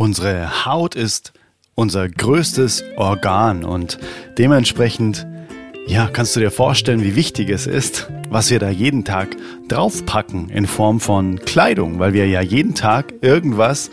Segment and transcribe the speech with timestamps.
[0.00, 1.34] Unsere Haut ist
[1.74, 3.98] unser größtes Organ und
[4.38, 5.26] dementsprechend,
[5.86, 9.36] ja, kannst du dir vorstellen, wie wichtig es ist, was wir da jeden Tag
[9.68, 13.90] draufpacken in Form von Kleidung, weil wir ja jeden Tag irgendwas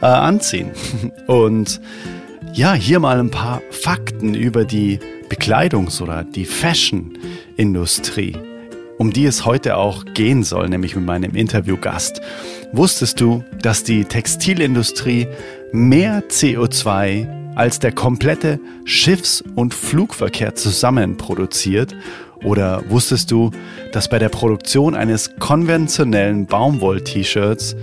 [0.00, 0.70] äh, anziehen.
[1.26, 1.78] Und
[2.54, 4.98] ja, hier mal ein paar Fakten über die
[5.28, 8.38] Bekleidungs- oder die Fashion-Industrie,
[8.98, 12.20] um die es heute auch gehen soll, nämlich mit meinem Interviewgast.
[12.72, 15.28] Wusstest du, dass die Textilindustrie
[15.72, 21.94] mehr CO2 als der komplette Schiffs- und Flugverkehr zusammen produziert?
[22.42, 23.50] Oder wusstest du,
[23.92, 27.74] dass bei der Produktion eines konventionellen Baumwoll-T-Shirts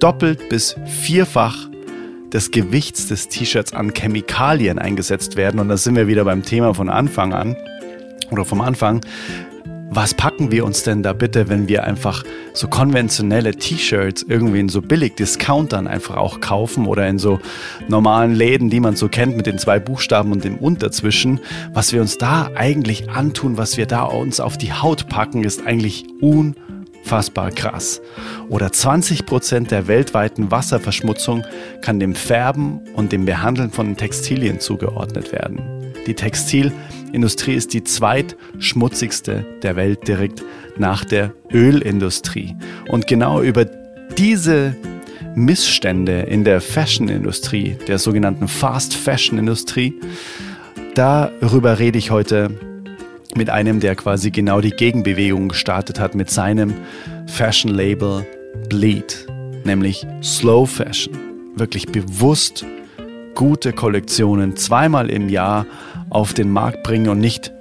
[0.00, 1.68] doppelt bis vierfach
[2.32, 5.60] des Gewichts des T-Shirts an Chemikalien eingesetzt werden?
[5.60, 7.56] Und da sind wir wieder beim Thema von Anfang an
[8.30, 9.00] oder vom Anfang
[9.94, 12.24] was packen wir uns denn da bitte, wenn wir einfach
[12.54, 17.40] so konventionelle T-Shirts irgendwie in so billig Discountern einfach auch kaufen oder in so
[17.88, 21.40] normalen Läden, die man so kennt mit den zwei Buchstaben und dem Und dazwischen.
[21.74, 25.66] Was wir uns da eigentlich antun, was wir da uns auf die Haut packen, ist
[25.66, 28.00] eigentlich unfassbar krass.
[28.48, 31.44] Oder 20 Prozent der weltweiten Wasserverschmutzung
[31.82, 35.60] kann dem Färben und dem Behandeln von Textilien zugeordnet werden.
[36.06, 36.72] Die Textil-
[37.12, 40.42] Industrie ist die zweitschmutzigste der Welt direkt
[40.78, 42.56] nach der Ölindustrie.
[42.88, 43.66] Und genau über
[44.16, 44.74] diese
[45.34, 49.94] Missstände in der Fashion-Industrie, der sogenannten Fast-Fashion-Industrie,
[50.94, 52.50] darüber rede ich heute
[53.34, 56.74] mit einem, der quasi genau die Gegenbewegung gestartet hat mit seinem
[57.26, 58.26] Fashion-Label
[58.68, 59.26] Bleed,
[59.64, 61.18] nämlich Slow Fashion.
[61.56, 62.64] Wirklich bewusst
[63.34, 65.66] gute Kollektionen zweimal im Jahr
[66.10, 67.52] auf den Markt bringen und nicht,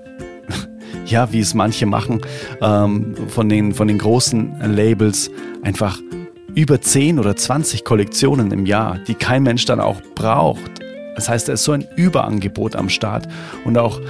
[1.06, 2.22] ja, wie es manche machen,
[2.62, 6.00] ähm, von, den, von den großen Labels einfach
[6.56, 10.82] über 10 oder 20 Kollektionen im Jahr, die kein Mensch dann auch braucht.
[11.16, 13.28] Das heißt, da ist so ein Überangebot am Start.
[13.66, 14.02] Und auch,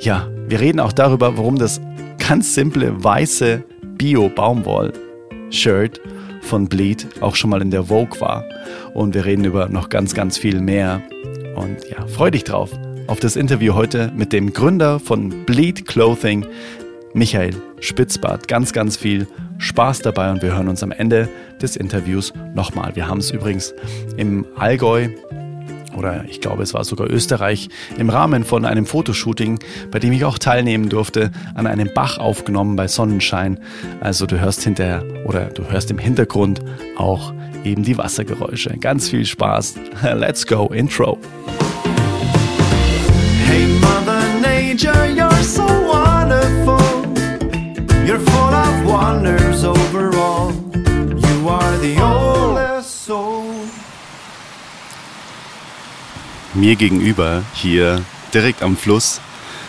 [0.00, 1.80] ja, wir reden auch darüber, warum das
[2.18, 3.64] ganz simple weiße
[3.96, 6.00] Bio-Baumwoll-Shirt
[6.40, 8.44] von Bleed auch schon mal in der Vogue war.
[8.94, 11.02] Und wir reden über noch ganz, ganz viel mehr.
[11.56, 12.70] Und ja, freu dich drauf
[13.06, 16.46] auf das Interview heute mit dem Gründer von Bleed Clothing,
[17.12, 18.46] Michael Spitzbart.
[18.46, 19.26] Ganz, ganz viel
[19.58, 21.28] Spaß dabei und wir hören uns am Ende
[21.60, 22.94] des Interviews nochmal.
[22.94, 23.74] Wir haben es übrigens
[24.16, 25.08] im Allgäu
[25.96, 27.68] oder ich glaube, es war sogar Österreich,
[27.98, 29.58] im Rahmen von einem Fotoshooting,
[29.90, 33.58] bei dem ich auch teilnehmen durfte, an einem Bach aufgenommen bei Sonnenschein.
[34.00, 36.60] Also du hörst hinterher oder du hörst im Hintergrund
[36.96, 37.32] auch
[37.64, 38.76] eben die Wassergeräusche.
[38.78, 39.74] Ganz viel Spaß.
[40.14, 41.18] Let's go, Intro.
[43.46, 46.78] Hey Mother Nature, you're so wonderful.
[48.06, 49.39] You're full of wonders
[56.54, 58.02] Mir gegenüber, hier
[58.34, 59.20] direkt am Fluss,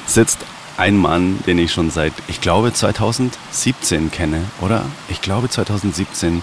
[0.05, 0.39] sitzt
[0.77, 4.85] ein Mann, den ich schon seit, ich glaube, 2017 kenne, oder?
[5.09, 6.41] Ich glaube 2017,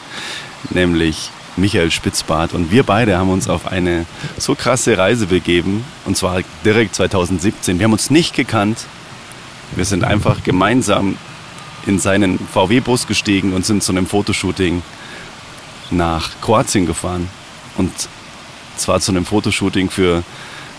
[0.71, 2.55] nämlich Michael Spitzbart.
[2.55, 4.07] Und wir beide haben uns auf eine
[4.39, 5.85] so krasse Reise begeben.
[6.05, 7.79] Und zwar direkt 2017.
[7.79, 8.79] Wir haben uns nicht gekannt.
[9.75, 11.19] Wir sind einfach gemeinsam
[11.87, 14.83] in seinen VW-Bus gestiegen und sind zu einem Fotoshooting
[15.91, 17.29] nach Kroatien gefahren.
[17.77, 17.93] Und
[18.79, 20.23] zwar zu einem Fotoshooting für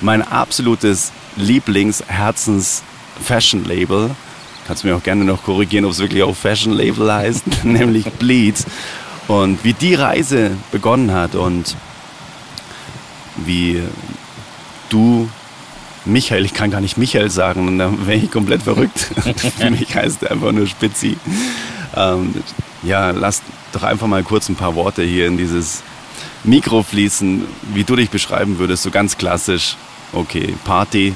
[0.01, 4.11] mein absolutes Lieblings-Herzens-Fashion-Label.
[4.67, 8.65] Kannst du mir auch gerne noch korrigieren, ob es wirklich auch Fashion-Label heißt, nämlich Bleeds
[9.27, 11.75] und wie die Reise begonnen hat und
[13.37, 13.81] wie
[14.89, 15.29] du,
[16.05, 18.99] Michael, ich kann gar nicht Michael sagen, dann wäre ich komplett verrückt.
[19.57, 21.17] Für mich heißt er einfach nur Spitzi.
[21.95, 22.33] Ähm,
[22.83, 25.83] ja, lass doch einfach mal kurz ein paar Worte hier in dieses
[26.43, 29.75] Mikro fließen, wie du dich beschreiben würdest, so ganz klassisch.
[30.13, 31.13] Okay, Party,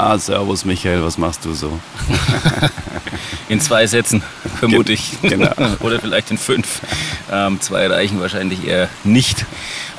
[0.00, 1.76] Ah, servus Michael, was machst du so?
[3.48, 4.22] in zwei Sätzen,
[4.60, 5.20] vermute ich.
[5.22, 5.50] Genau.
[5.80, 6.82] Oder vielleicht in fünf.
[7.32, 9.44] Ähm, zwei reichen wahrscheinlich eher nicht.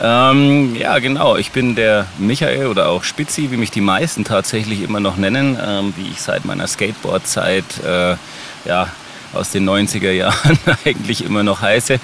[0.02, 1.36] Ähm, ja, genau.
[1.36, 5.60] Ich bin der Michael oder auch Spitzi, wie mich die meisten tatsächlich immer noch nennen,
[5.62, 8.16] ähm, wie ich seit meiner Skateboard-Zeit äh,
[8.64, 8.88] ja,
[9.34, 12.00] aus den 90er Jahren eigentlich immer noch heiße.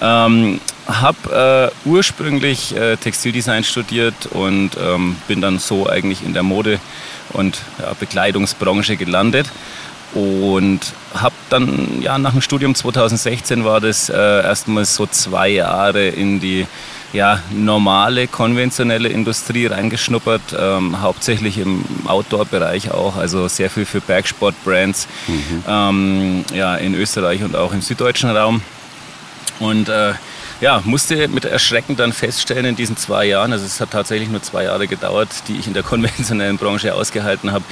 [0.00, 6.42] Ähm, habe äh, ursprünglich äh, Textildesign studiert und ähm, bin dann so eigentlich in der
[6.42, 6.80] Mode-
[7.32, 9.50] und ja, Bekleidungsbranche gelandet.
[10.12, 10.80] Und
[11.14, 16.40] habe dann, ja, nach dem Studium 2016 war das äh, erstmals so zwei Jahre in
[16.40, 16.66] die
[17.12, 25.06] ja, normale, konventionelle Industrie reingeschnuppert, ähm, hauptsächlich im Outdoor-Bereich auch, also sehr viel für Bergsport-Brands
[25.28, 25.64] mhm.
[25.68, 28.62] ähm, ja, in Österreich und auch im süddeutschen Raum.
[29.60, 30.14] Und äh,
[30.60, 34.42] ja, musste mit Erschrecken dann feststellen in diesen zwei Jahren, also es hat tatsächlich nur
[34.42, 37.64] zwei Jahre gedauert, die ich in der konventionellen Branche ausgehalten habe,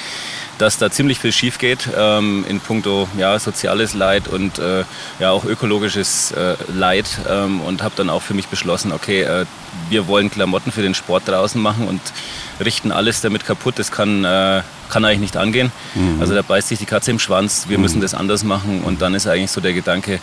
[0.59, 4.85] dass da ziemlich viel schief geht ähm, in puncto ja, soziales Leid und äh,
[5.21, 9.47] ja auch ökologisches äh, Leid ähm, und habe dann auch für mich beschlossen, okay, äh,
[9.89, 12.01] wir wollen Klamotten für den Sport draußen machen und
[12.61, 13.79] richten alles damit kaputt.
[13.79, 15.71] Das kann, äh, kann eigentlich nicht angehen.
[15.95, 16.21] Mhm.
[16.21, 17.67] Also da beißt sich die Katze im Schwanz.
[17.69, 17.83] Wir mhm.
[17.83, 20.21] müssen das anders machen und dann ist eigentlich so der Gedanke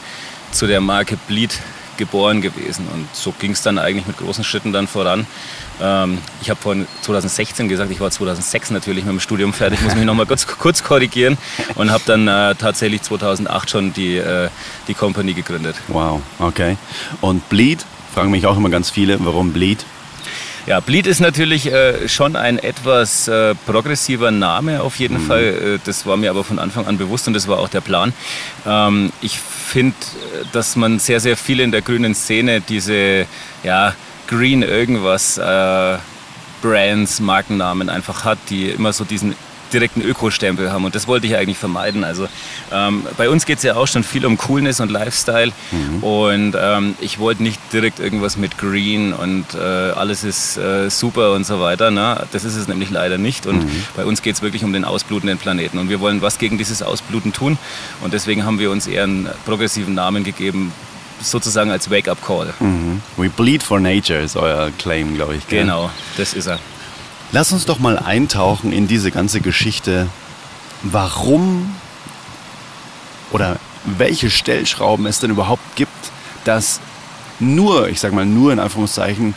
[0.51, 1.59] zu der Marke Bleed
[1.97, 2.87] geboren gewesen.
[2.93, 5.25] Und so ging es dann eigentlich mit großen Schritten dann voran.
[5.81, 9.95] Ähm, ich habe vorhin 2016 gesagt, ich war 2006 natürlich mit dem Studium fertig, muss
[9.95, 11.37] mich nochmal kurz, kurz korrigieren
[11.75, 14.49] und habe dann äh, tatsächlich 2008 schon die, äh,
[14.87, 15.75] die Company gegründet.
[15.87, 16.77] Wow, okay.
[17.21, 19.85] Und Bleed, fragen mich auch immer ganz viele, warum Bleed?
[20.67, 25.27] Ja, Bleed ist natürlich äh, schon ein etwas äh, progressiver Name auf jeden mhm.
[25.27, 25.43] Fall.
[25.43, 28.13] Äh, das war mir aber von Anfang an bewusst und das war auch der Plan.
[28.65, 29.95] Ähm, ich finde,
[30.33, 33.27] äh, dass man sehr, sehr viele in der grünen Szene diese
[33.63, 33.93] ja,
[34.27, 35.97] Green irgendwas äh,
[36.63, 39.35] Brands, Markennamen einfach hat, die immer so diesen
[39.73, 40.85] direkten Ökostempel haben.
[40.85, 42.03] Und das wollte ich eigentlich vermeiden.
[42.03, 42.27] Also
[42.71, 45.51] ähm, bei uns geht es ja auch schon viel um Coolness und Lifestyle.
[45.71, 46.03] Mhm.
[46.03, 51.33] Und ähm, ich wollte nicht direkt irgendwas mit Green und äh, alles ist äh, super
[51.33, 51.91] und so weiter.
[51.91, 52.25] Ne?
[52.31, 53.45] Das ist es nämlich leider nicht.
[53.45, 53.83] Und mhm.
[53.95, 55.77] bei uns geht es wirklich um den ausblutenden Planeten.
[55.77, 57.57] Und wir wollen was gegen dieses Ausbluten tun.
[58.01, 60.71] Und deswegen haben wir uns eher einen progressiven Namen gegeben,
[61.21, 62.53] sozusagen als Wake-up-Call.
[62.59, 63.01] Mhm.
[63.17, 65.47] We bleed for nature ist euer Claim, glaube ich.
[65.47, 65.61] Gell?
[65.61, 66.59] Genau, das ist er.
[67.35, 70.07] Lass uns doch mal eintauchen in diese ganze Geschichte.
[70.83, 71.75] Warum
[73.29, 75.91] oder welche Stellschrauben es denn überhaupt gibt,
[76.45, 76.79] dass
[77.41, 79.33] nur, ich sag mal nur in Anführungszeichen,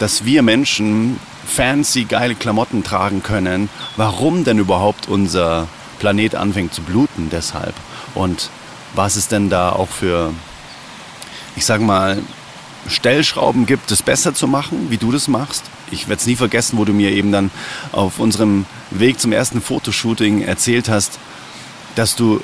[0.00, 3.68] dass wir Menschen fancy, geile Klamotten tragen können.
[3.94, 5.68] Warum denn überhaupt unser
[6.00, 7.76] Planet anfängt zu bluten deshalb?
[8.16, 8.50] Und
[8.96, 10.32] was es denn da auch für,
[11.54, 12.18] ich sag mal,
[12.88, 15.62] Stellschrauben gibt, es besser zu machen, wie du das machst?
[15.90, 17.50] Ich werde es nie vergessen, wo du mir eben dann
[17.92, 21.18] auf unserem Weg zum ersten Fotoshooting erzählt hast,
[21.94, 22.40] dass du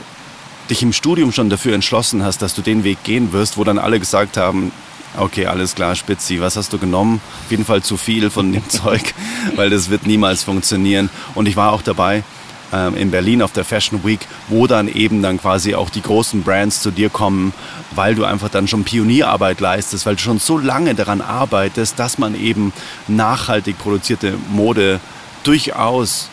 [0.70, 3.78] dich im Studium schon dafür entschlossen hast, dass du den Weg gehen wirst, wo dann
[3.78, 4.72] alle gesagt haben,
[5.18, 7.20] okay, alles klar, Spitzi, was hast du genommen?
[7.44, 9.14] Auf jeden Fall zu viel von dem Zeug,
[9.56, 11.10] weil das wird niemals funktionieren.
[11.34, 12.24] Und ich war auch dabei
[12.72, 16.80] in Berlin auf der Fashion Week, wo dann eben dann quasi auch die großen Brands
[16.80, 17.52] zu dir kommen,
[17.94, 22.16] weil du einfach dann schon Pionierarbeit leistest, weil du schon so lange daran arbeitest, dass
[22.16, 22.72] man eben
[23.08, 25.00] nachhaltig produzierte Mode
[25.44, 26.30] durchaus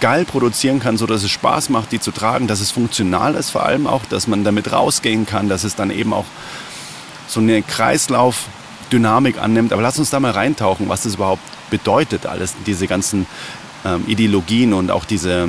[0.00, 3.50] geil produzieren kann, so dass es Spaß macht, die zu tragen, dass es funktional ist
[3.50, 6.24] vor allem auch, dass man damit rausgehen kann, dass es dann eben auch
[7.28, 9.72] so eine Kreislaufdynamik annimmt.
[9.72, 13.26] Aber lass uns da mal reintauchen, was das überhaupt bedeutet, alles diese ganzen
[13.84, 15.48] ähm, Ideologien und auch diese,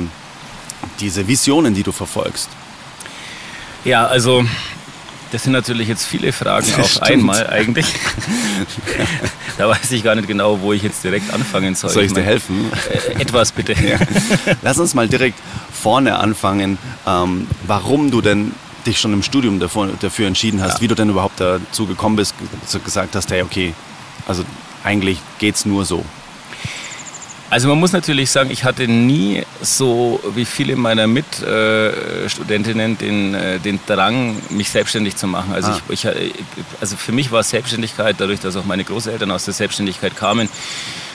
[1.00, 2.48] diese Visionen, die du verfolgst?
[3.84, 4.44] Ja, also
[5.34, 7.02] das sind natürlich jetzt viele Fragen auf Stimmt.
[7.10, 7.86] einmal eigentlich.
[9.58, 11.90] da weiß ich gar nicht genau, wo ich jetzt direkt anfangen soll.
[11.90, 12.70] Soll ich, ich dir helfen?
[13.16, 13.74] Äh, etwas bitte.
[13.84, 13.98] Ja.
[14.62, 15.38] Lass uns mal direkt
[15.72, 18.52] vorne anfangen, ähm, warum du denn
[18.86, 20.80] dich schon im Studium dafür, dafür entschieden hast, ja.
[20.82, 22.34] wie du denn überhaupt dazu gekommen bist,
[22.84, 23.74] gesagt hast, hey, okay,
[24.26, 24.44] also
[24.84, 26.04] eigentlich geht es nur so.
[27.54, 33.60] Also man muss natürlich sagen, ich hatte nie so wie viele meiner Mitstudentinnen den, äh,
[33.60, 35.54] den Drang, mich selbstständig zu machen.
[35.54, 35.80] Also, ah.
[35.88, 36.12] ich, ich,
[36.80, 40.48] also für mich war Selbstständigkeit, dadurch, dass auch meine Großeltern aus der Selbstständigkeit kamen,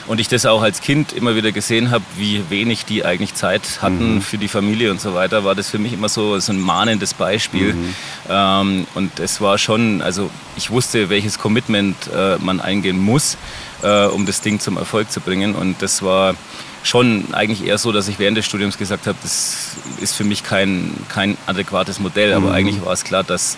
[0.06, 3.82] und ich das auch als Kind immer wieder gesehen habe, wie wenig die eigentlich Zeit
[3.82, 4.22] hatten mhm.
[4.22, 7.12] für die Familie und so weiter, war das für mich immer so, so ein mahnendes
[7.14, 7.74] Beispiel.
[7.74, 7.94] Mhm.
[8.28, 13.36] Ähm, und es war schon, also ich wusste, welches Commitment äh, man eingehen muss
[13.82, 15.54] äh, um das Ding zum Erfolg zu bringen.
[15.54, 16.34] Und das war
[16.82, 20.42] schon eigentlich eher so, dass ich während des Studiums gesagt habe, das ist für mich
[20.42, 22.32] kein, kein adäquates Modell.
[22.32, 22.54] Aber mhm.
[22.54, 23.56] eigentlich war es klar, dass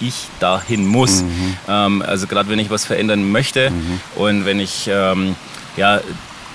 [0.00, 1.22] ich dahin muss.
[1.22, 1.56] Mhm.
[1.68, 4.00] Ähm, also gerade wenn ich was verändern möchte mhm.
[4.16, 5.36] und wenn ich ähm,
[5.76, 6.00] ja,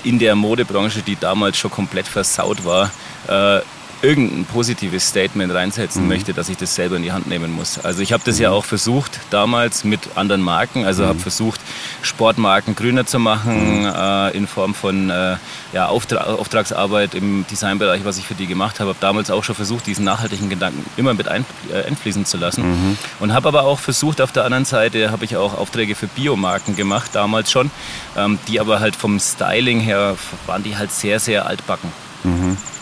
[0.04, 2.92] in der Modebranche, die damals schon komplett versaut war,
[3.28, 3.62] äh,
[4.02, 6.10] irgendein positives Statement reinsetzen mhm.
[6.10, 7.80] möchte, dass ich das selber in die Hand nehmen muss.
[7.80, 8.44] Also ich habe das mhm.
[8.44, 11.08] ja auch versucht damals mit anderen Marken, also mhm.
[11.08, 11.60] habe versucht
[12.02, 13.86] Sportmarken grüner zu machen mhm.
[13.86, 15.36] äh, in Form von äh,
[15.74, 18.90] ja, Auftra Auftragsarbeit im Designbereich, was ich für die gemacht habe.
[18.90, 22.64] Habe damals auch schon versucht, diesen nachhaltigen Gedanken immer mit ein, äh, einfließen zu lassen
[22.64, 22.98] mhm.
[23.20, 26.76] und habe aber auch versucht, auf der anderen Seite habe ich auch Aufträge für Biomarken
[26.76, 27.70] gemacht, damals schon,
[28.18, 30.16] ähm, die aber halt vom Styling her
[30.48, 31.92] waren die halt sehr, sehr altbacken.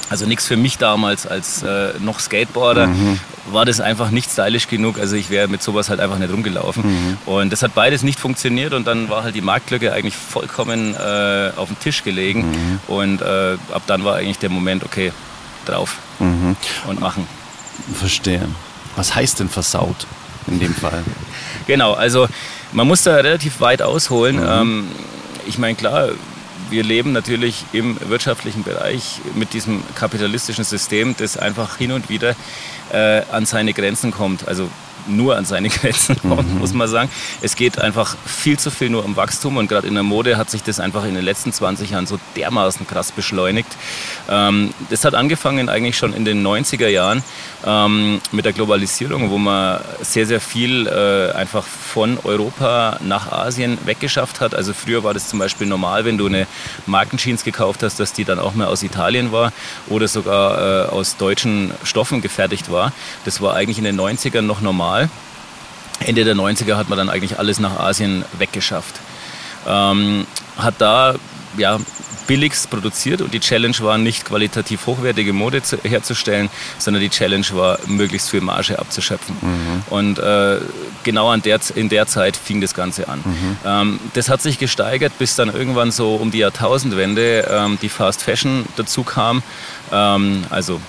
[0.10, 2.88] Also nichts für mich damals als äh, noch Skateboarder.
[2.88, 3.20] Mhm.
[3.52, 5.00] War das einfach nicht stylisch genug.
[5.00, 6.84] Also ich wäre mit sowas halt einfach nicht rumgelaufen.
[6.86, 7.18] Mhm.
[7.26, 11.52] Und das hat beides nicht funktioniert und dann war halt die Marktlücke eigentlich vollkommen äh,
[11.56, 12.52] auf den Tisch gelegen.
[12.52, 12.80] Mhm.
[12.88, 15.12] Und äh, ab dann war eigentlich der Moment, okay,
[15.66, 16.56] drauf mhm.
[16.88, 17.28] und machen.
[17.94, 18.48] Verstehe.
[18.96, 20.08] Was heißt denn versaut?
[20.48, 21.04] in dem Fall.
[21.68, 22.30] Genau, also
[22.72, 24.38] man muss da relativ weit ausholen.
[24.38, 24.48] Mhm.
[24.48, 24.88] Ähm,
[25.48, 26.12] ich meine, klar,
[26.70, 32.36] wir leben natürlich im wirtschaftlichen Bereich mit diesem kapitalistischen System, das einfach hin und wieder
[32.92, 34.48] äh, an seine Grenzen kommt.
[34.48, 34.70] Also
[35.08, 36.60] nur an seine Grenzen kommt, mhm.
[36.60, 37.10] muss man sagen.
[37.42, 40.50] Es geht einfach viel zu viel nur um Wachstum und gerade in der Mode hat
[40.50, 43.70] sich das einfach in den letzten 20 Jahren so dermaßen krass beschleunigt.
[44.30, 47.24] Ähm, das hat angefangen eigentlich schon in den 90er Jahren
[47.66, 53.78] ähm, mit der Globalisierung, wo man sehr, sehr viel äh, einfach von Europa nach Asien
[53.86, 54.56] weggeschafft hat.
[54.56, 56.48] Also früher war das zum Beispiel normal, wenn du eine
[56.86, 59.52] Markenjeans gekauft hast, dass die dann auch mehr aus Italien war
[59.88, 62.92] oder sogar äh, aus deutschen Stoffen gefertigt war.
[63.26, 65.10] Das war eigentlich in den 90ern noch normal normal.
[66.00, 68.96] Ende der 90er hat man dann eigentlich alles nach Asien weggeschafft.
[69.68, 70.28] Ähm,
[70.58, 71.16] hat da
[71.58, 71.80] ja,
[72.28, 77.46] billigst produziert und die Challenge war nicht qualitativ hochwertige Mode zu, herzustellen, sondern die Challenge
[77.54, 79.36] war möglichst viel Marge abzuschöpfen.
[79.42, 79.84] Mhm.
[79.90, 80.60] Und äh,
[81.04, 83.24] genau an der, in der Zeit fing das Ganze an.
[83.26, 83.58] Mhm.
[83.66, 88.22] Ähm, das hat sich gesteigert, bis dann irgendwann so um die Jahrtausendwende ähm, die Fast
[88.22, 89.42] Fashion dazu kam.
[89.92, 90.80] Ähm, also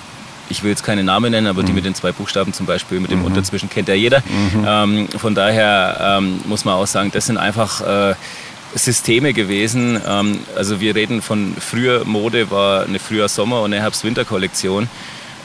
[0.51, 1.67] ich will jetzt keine Namen nennen, aber mhm.
[1.67, 3.27] die mit den zwei Buchstaben zum Beispiel, mit dem mhm.
[3.27, 4.21] Unterzwischen kennt ja jeder.
[4.21, 4.65] Mhm.
[4.67, 8.15] Ähm, von daher ähm, muss man auch sagen, das sind einfach äh,
[8.75, 10.01] Systeme gewesen.
[10.07, 14.89] Ähm, also wir reden von früher Mode war eine früher Sommer- und eine Herbst-Winter-Kollektion.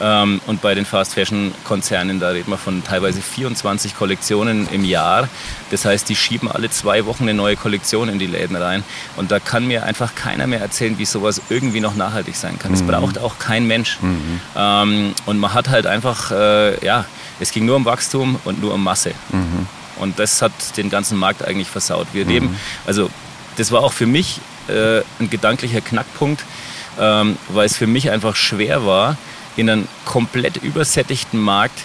[0.00, 4.84] Ähm, und bei den Fast Fashion Konzernen, da reden wir von teilweise 24 Kollektionen im
[4.84, 5.28] Jahr.
[5.70, 8.82] Das heißt, die schieben alle zwei Wochen eine neue Kollektion in die Läden rein.
[9.16, 12.72] Und da kann mir einfach keiner mehr erzählen, wie sowas irgendwie noch nachhaltig sein kann.
[12.72, 12.88] Das mhm.
[12.88, 13.98] braucht auch kein Mensch.
[14.00, 14.40] Mhm.
[14.56, 17.04] Ähm, und man hat halt einfach, äh, ja,
[17.40, 19.12] es ging nur um Wachstum und nur um Masse.
[19.30, 19.66] Mhm.
[19.96, 22.08] Und das hat den ganzen Markt eigentlich versaut.
[22.12, 22.56] Wir leben, mhm.
[22.86, 23.10] also
[23.56, 26.44] das war auch für mich äh, ein gedanklicher Knackpunkt,
[26.98, 29.16] ähm, weil es für mich einfach schwer war,
[29.56, 31.80] in einen komplett übersättigten Markt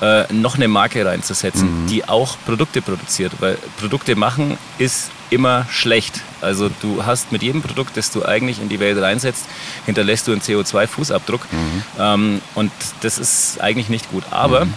[0.00, 1.86] äh, noch eine Marke reinzusetzen, mhm.
[1.88, 3.32] die auch Produkte produziert.
[3.40, 6.20] Weil Produkte machen ist immer schlecht.
[6.40, 9.46] Also du hast mit jedem Produkt, das du eigentlich in die Welt reinsetzt,
[9.86, 11.40] hinterlässt du einen CO2-Fußabdruck.
[11.50, 11.82] Mhm.
[11.98, 14.24] Ähm, und das ist eigentlich nicht gut.
[14.30, 14.74] Aber mhm.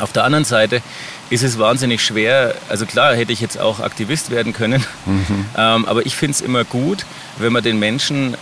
[0.00, 0.82] auf der anderen Seite
[1.30, 2.54] ist es wahnsinnig schwer.
[2.68, 5.46] Also klar hätte ich jetzt auch Aktivist werden können, mhm.
[5.56, 7.06] ähm, aber ich finde es immer gut,
[7.38, 8.36] wenn man den Menschen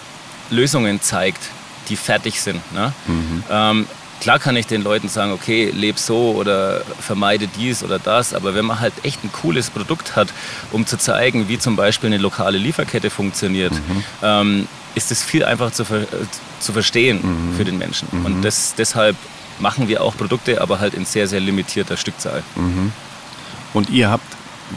[0.50, 1.50] Lösungen zeigt
[1.92, 2.60] die fertig sind.
[2.72, 2.92] Ne?
[3.06, 3.44] Mhm.
[3.50, 3.86] Ähm,
[4.20, 8.54] klar kann ich den Leuten sagen, okay, leb so oder vermeide dies oder das, aber
[8.54, 10.28] wenn man halt echt ein cooles Produkt hat,
[10.72, 14.04] um zu zeigen, wie zum Beispiel eine lokale Lieferkette funktioniert, mhm.
[14.22, 16.06] ähm, ist es viel einfacher zu, ver
[16.60, 17.56] zu verstehen mhm.
[17.56, 18.08] für den Menschen.
[18.10, 18.24] Mhm.
[18.24, 19.16] Und das, deshalb
[19.58, 22.42] machen wir auch Produkte, aber halt in sehr, sehr limitierter Stückzahl.
[22.56, 22.92] Mhm.
[23.74, 24.24] Und ihr habt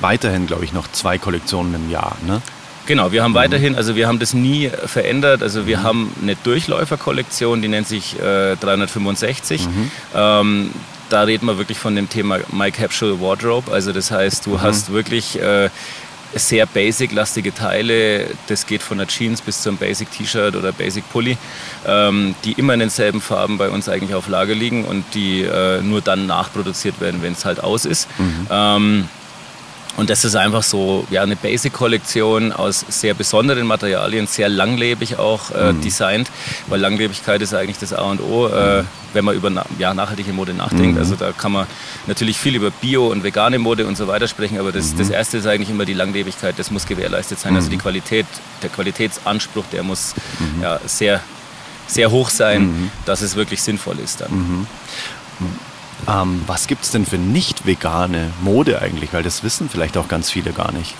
[0.01, 2.41] weiterhin, glaube ich, noch zwei Kollektionen im Jahr, ne?
[2.85, 3.35] Genau, wir haben mhm.
[3.35, 5.41] weiterhin, also wir haben das nie verändert.
[5.41, 5.83] Also wir mhm.
[5.83, 9.67] haben eine Durchläuferkollektion, die nennt sich äh, 365.
[9.67, 9.91] Mhm.
[10.13, 10.71] Ähm,
[11.09, 13.71] da reden wir wirklich von dem Thema My Capsule Wardrobe.
[13.71, 14.61] Also das heißt, du mhm.
[14.61, 15.69] hast wirklich äh,
[16.33, 18.27] sehr basic-lastige Teile.
[18.47, 21.37] Das geht von der Jeans bis zum Basic T-Shirt oder Basic Pulli,
[21.87, 25.81] ähm, die immer in denselben Farben bei uns eigentlich auf Lager liegen und die äh,
[25.81, 28.07] nur dann nachproduziert werden, wenn es halt aus ist.
[28.17, 28.47] Mhm.
[28.49, 29.09] Ähm,
[29.97, 35.51] und das ist einfach so ja, eine Basic-Kollektion aus sehr besonderen Materialien, sehr langlebig auch
[35.51, 35.81] äh, mhm.
[35.81, 36.31] designt,
[36.67, 38.83] weil Langlebigkeit ist eigentlich das A und O, äh,
[39.13, 40.95] wenn man über ja, nachhaltige Mode nachdenkt.
[40.95, 40.97] Mhm.
[40.97, 41.65] Also da kann man
[42.07, 44.97] natürlich viel über Bio und vegane Mode und so weiter sprechen, aber das, mhm.
[44.97, 47.55] das Erste ist eigentlich immer die Langlebigkeit, das muss gewährleistet sein.
[47.55, 47.81] Also die mhm.
[47.81, 48.25] Qualität,
[48.61, 50.61] der Qualitätsanspruch, der muss mhm.
[50.61, 51.21] ja, sehr,
[51.87, 52.91] sehr hoch sein, mhm.
[53.05, 54.67] dass es wirklich sinnvoll ist dann.
[56.07, 59.13] Ähm, was gibt es denn für nicht vegane Mode eigentlich?
[59.13, 60.95] Weil das wissen vielleicht auch ganz viele gar nicht.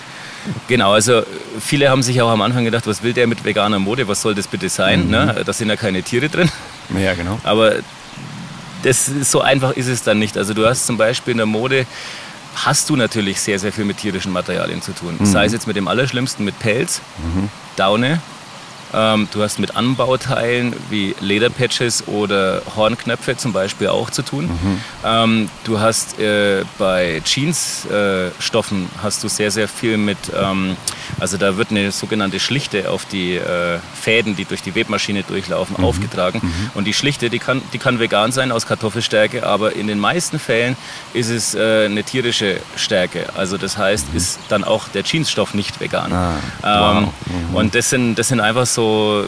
[0.67, 1.24] Genau, also
[1.59, 4.35] viele haben sich auch am Anfang gedacht, was will der mit veganer Mode, was soll
[4.35, 5.05] das bitte sein?
[5.05, 5.12] Mhm.
[5.12, 5.43] Ne?
[5.45, 6.50] Da sind ja keine Tiere drin.
[6.95, 7.39] Ja, genau.
[7.43, 7.75] Aber
[8.83, 10.38] das, so einfach ist es dann nicht.
[10.38, 11.88] Also du hast zum Beispiel in der Mode,
[12.55, 15.15] hast du natürlich sehr, sehr viel mit tierischen Materialien zu tun.
[15.19, 15.25] Mhm.
[15.25, 17.50] Sei es jetzt mit dem Allerschlimmsten, mit Pelz, mhm.
[17.75, 18.21] Daune,
[18.96, 24.46] ähm, du hast mit Anbauteilen wie Lederpatches oder Hornknöpfe zum Beispiel auch zu tun.
[24.46, 24.82] Mhm.
[25.04, 30.78] Ähm, du hast äh, bei Jeansstoffen äh, hast du sehr, sehr viel mit, ähm,
[31.20, 35.75] also da wird eine sogenannte Schlichte auf die äh, Fäden, die durch die Webmaschine durchlaufen,
[35.78, 35.86] mhm.
[35.86, 36.40] aufgetragen.
[36.42, 36.72] Mhm.
[36.74, 40.40] Und die Schlichte, die kann, die kann vegan sein aus Kartoffelstärke, aber in den meisten
[40.40, 40.78] Fällen
[41.14, 43.25] ist es äh, eine tierische Stärke.
[43.36, 44.18] Also das heißt, mhm.
[44.18, 46.14] ist dann auch der Jeansstoff nicht vegan.
[46.14, 46.98] Ah, wow.
[47.28, 47.56] Ähm, mhm.
[47.56, 48.85] Und das sind, das sind einfach so,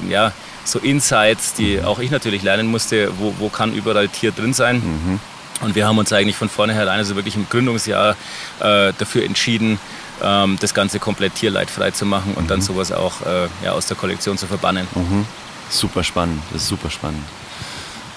[0.10, 0.32] ja,
[0.64, 4.78] so Insights, die auch ich natürlich lernen musste, wo, wo kann überall Tier drin sein.
[4.78, 5.20] Mhm.
[5.62, 8.16] Und wir haben uns eigentlich von vornherein, also wirklich im Gründungsjahr,
[8.60, 9.80] äh, dafür entschieden,
[10.22, 12.48] ähm, das Ganze komplett tierleidfrei zu machen und mhm.
[12.48, 14.88] dann sowas auch äh, ja, aus der Kollektion zu verbannen.
[14.94, 15.26] Mhm.
[15.70, 17.24] Super spannend, das ist super spannend.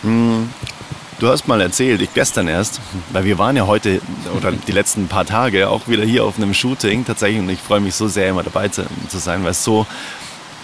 [0.02, 0.50] Mhm.
[1.18, 2.80] Du hast mal erzählt, ich gestern erst,
[3.11, 4.00] weil wir waren ja heute
[4.35, 7.80] oder die letzten paar Tage auch wieder hier auf einem Shooting tatsächlich und ich freue
[7.80, 9.87] mich so sehr immer dabei zu, zu sein, weil es so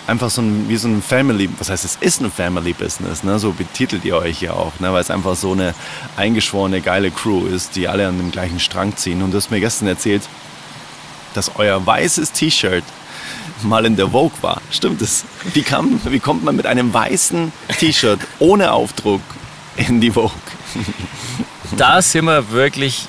[0.06, 3.38] einfach so ein, wie so ein Family, was heißt, es ist ein Family Business, ne?
[3.38, 4.92] so betitelt ihr euch ja auch, ne?
[4.92, 5.74] weil es einfach so eine
[6.16, 9.22] eingeschworene, geile Crew ist, die alle an dem gleichen Strang ziehen.
[9.22, 10.22] Und du hast mir gestern erzählt,
[11.34, 12.84] dass euer weißes T-Shirt
[13.62, 14.60] mal in der Vogue war.
[14.70, 15.24] Stimmt es?
[15.54, 19.22] Wie, kam, wie kommt man mit einem weißen T-Shirt ohne Aufdruck
[19.76, 20.30] in die Vogue?
[21.76, 23.08] Da sind wir wirklich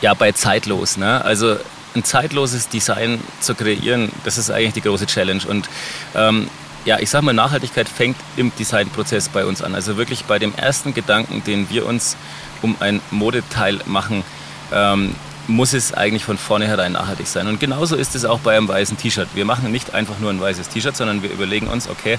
[0.00, 0.96] ja, bei zeitlos.
[0.96, 1.24] Ne?
[1.24, 1.56] Also
[1.98, 5.42] ein zeitloses Design zu kreieren, das ist eigentlich die große Challenge.
[5.46, 5.68] Und
[6.14, 6.48] ähm,
[6.84, 9.74] ja, ich sag mal, Nachhaltigkeit fängt im Designprozess bei uns an.
[9.74, 12.16] Also wirklich bei dem ersten Gedanken, den wir uns
[12.62, 14.24] um ein Modeteil machen,
[14.72, 15.14] ähm,
[15.48, 17.46] muss es eigentlich von vornherein nachhaltig sein.
[17.46, 19.28] Und genauso ist es auch bei einem weißen T-Shirt.
[19.34, 22.18] Wir machen nicht einfach nur ein weißes T-Shirt, sondern wir überlegen uns, okay,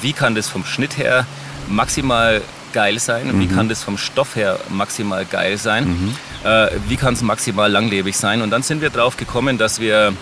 [0.00, 1.26] wie kann das vom Schnitt her
[1.68, 3.36] maximal geil sein?
[3.36, 3.40] Mhm.
[3.40, 5.88] Wie kann das vom Stoff her maximal geil sein?
[5.88, 6.16] Mhm.
[6.44, 8.42] Äh, wie kann es maximal langlebig sein?
[8.42, 10.12] Und dann sind wir drauf gekommen, dass wir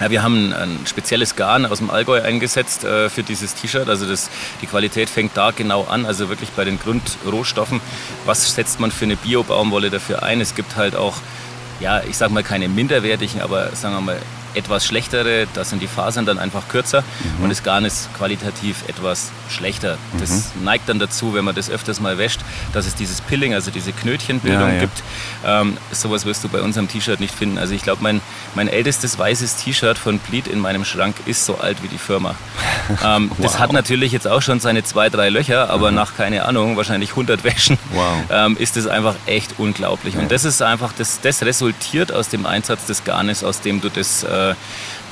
[0.00, 3.88] ja, wir haben ein spezielles Garn aus dem Allgäu eingesetzt äh, für dieses T-Shirt.
[3.88, 4.30] Also das,
[4.60, 7.80] die Qualität fängt da genau an, also wirklich bei den Grundrohstoffen.
[8.24, 10.40] Was setzt man für eine Bio-Baumwolle dafür ein?
[10.40, 11.18] Es gibt halt auch,
[11.78, 14.18] ja, ich sag mal keine minderwertigen, aber sagen wir mal
[14.54, 17.02] etwas schlechtere, da sind die Fasern dann einfach kürzer
[17.38, 17.44] mhm.
[17.44, 19.96] und das Garn ist qualitativ etwas schlechter.
[20.12, 20.20] Mhm.
[20.20, 22.40] Das neigt dann dazu, wenn man das öfters mal wäscht,
[22.72, 24.80] dass es dieses Pilling, also diese Knötchenbildung ja, ja.
[24.80, 25.02] gibt.
[25.44, 27.58] Ähm, sowas wirst du bei unserem T-Shirt nicht finden.
[27.58, 28.20] Also ich glaube, mein,
[28.54, 32.34] mein ältestes weißes T-Shirt von Bleed in meinem Schrank ist so alt wie die Firma.
[33.04, 33.38] Ähm, wow.
[33.40, 35.96] Das hat natürlich jetzt auch schon seine zwei, drei Löcher, aber mhm.
[35.96, 38.04] nach, keine Ahnung, wahrscheinlich 100 Wäschen wow.
[38.30, 40.14] ähm, ist das einfach echt unglaublich.
[40.14, 40.20] Ja.
[40.20, 43.88] Und das ist einfach, das, das resultiert aus dem Einsatz des Garnes, aus dem du
[43.88, 44.54] das äh, äh,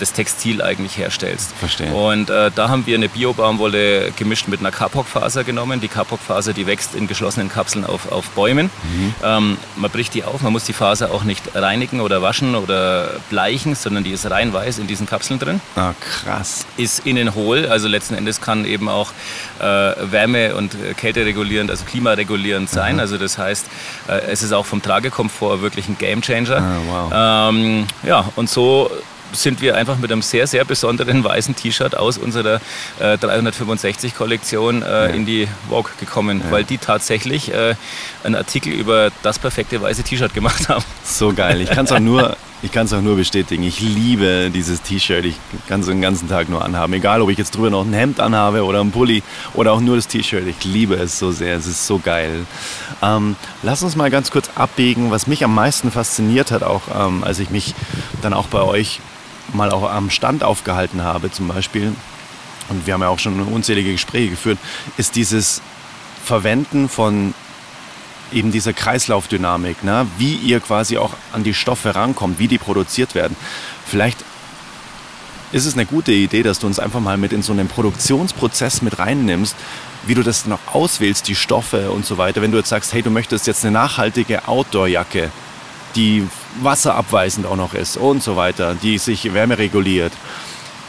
[0.01, 1.53] das Textil eigentlich herstellst.
[1.57, 1.93] Verstehe.
[1.93, 5.81] Und äh, da haben wir eine Bio-Baumwolle gemischt mit einer Kapok-Faser genommen.
[5.81, 8.71] Die Kapok-Faser, die wächst in geschlossenen Kapseln auf, auf Bäumen.
[8.83, 9.15] Mhm.
[9.23, 13.11] Ähm, man bricht die auf, man muss die Faser auch nicht reinigen oder waschen oder
[13.29, 15.61] bleichen, sondern die ist rein weiß in diesen Kapseln drin.
[15.77, 16.67] Ah, krass.
[16.77, 19.13] Ist innen hohl, also letzten Endes kann eben auch
[19.59, 22.95] äh, Wärme- und Kälte regulierend, also klimaregulierend sein.
[22.95, 23.01] Mhm.
[23.01, 23.66] Also das heißt,
[24.09, 26.57] äh, es ist auch vom Tragekomfort wirklich ein Gamechanger.
[26.57, 27.53] Ah, wow.
[27.53, 28.90] ähm, ja, und so
[29.33, 32.61] sind wir einfach mit einem sehr, sehr besonderen weißen T-Shirt aus unserer
[32.99, 35.07] äh, 365-Kollektion äh, ja.
[35.07, 36.51] in die Vogue gekommen, ja.
[36.51, 37.75] weil die tatsächlich äh,
[38.25, 40.85] einen Artikel über das perfekte weiße T-Shirt gemacht haben.
[41.05, 41.61] So geil.
[41.61, 42.37] Ich kann es auch nur.
[42.62, 43.62] Ich kann es auch nur bestätigen.
[43.62, 45.25] Ich liebe dieses T-Shirt.
[45.25, 46.93] Ich kann es den ganzen Tag nur anhaben.
[46.93, 49.23] Egal, ob ich jetzt drüber noch ein Hemd anhabe oder ein Pulli
[49.55, 50.47] oder auch nur das T-Shirt.
[50.47, 51.57] Ich liebe es so sehr.
[51.57, 52.45] Es ist so geil.
[53.01, 57.25] Ähm, lass uns mal ganz kurz abbiegen, was mich am meisten fasziniert hat, auch ähm,
[57.25, 57.75] als ich mich
[58.21, 59.01] dann auch bei euch
[59.55, 61.95] mal auch am Stand aufgehalten habe zum Beispiel,
[62.69, 64.59] und wir haben ja auch schon unzählige Gespräche geführt,
[64.97, 65.61] ist dieses
[66.25, 67.35] Verwenden von
[68.33, 70.07] eben dieser Kreislaufdynamik, ne?
[70.19, 73.37] wie ihr quasi auch an die Stoffe rankommt, wie die produziert werden.
[73.85, 74.25] Vielleicht
[75.53, 78.83] ist es eine gute Idee, dass du uns einfach mal mit in so einen Produktionsprozess
[78.83, 79.57] mit reinnimmst,
[80.07, 82.41] wie du das noch auswählst, die Stoffe und so weiter.
[82.41, 85.31] Wenn du jetzt sagst, hey, du möchtest jetzt eine nachhaltige Outdoor-Jacke,
[85.97, 86.27] die
[86.61, 90.13] wasserabweisend auch noch ist und so weiter, die sich wärmereguliert.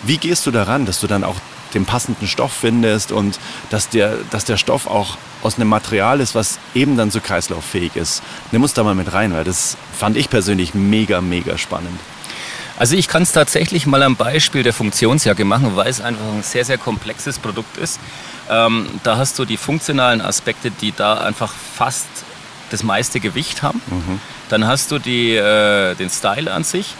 [0.04, 1.36] Wie gehst du daran, dass du dann auch
[1.74, 6.36] den passenden Stoff findest und dass der, dass der Stoff auch aus einem Material ist,
[6.36, 8.22] was eben dann so kreislauffähig ist.
[8.52, 12.00] Nimm uns da mal mit rein, weil das fand ich persönlich mega, mega spannend.
[12.78, 16.44] Also ich kann es tatsächlich mal am Beispiel der Funktionsjacke machen, weil es einfach ein
[16.44, 18.00] sehr, sehr komplexes Produkt ist.
[18.50, 22.08] Ähm, da hast du die funktionalen Aspekte, die da einfach fast
[22.72, 23.82] das meiste Gewicht haben.
[23.88, 24.20] Mhm.
[24.50, 26.96] Dann hast du die, äh, den Style an sich.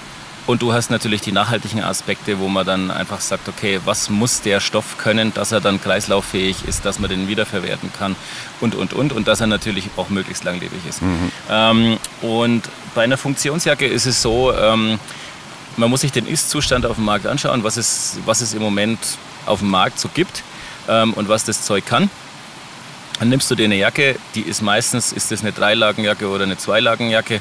[0.48, 4.42] Und du hast natürlich die nachhaltigen Aspekte, wo man dann einfach sagt, okay, was muss
[4.42, 8.16] der Stoff können, dass er dann kreislauffähig ist, dass man den wiederverwerten kann
[8.60, 9.14] und, und, und.
[9.14, 11.04] Und dass er natürlich auch möglichst langlebig ist.
[11.04, 11.32] Mhm.
[11.50, 12.64] Ähm, und
[12.96, 15.00] bei einer Funktionsjacke ist es so, ähm,
[15.78, 19.00] man muss sich den Ist-Zustand auf dem Markt anschauen, was es, was es im Moment
[19.46, 20.44] auf dem Markt so gibt
[20.90, 22.10] ähm, und was das Zeug kann.
[23.22, 26.58] Dann nimmst du dir eine Jacke, die ist meistens, ist das eine Dreilagenjacke oder eine
[26.58, 27.40] Zweilagenjacke,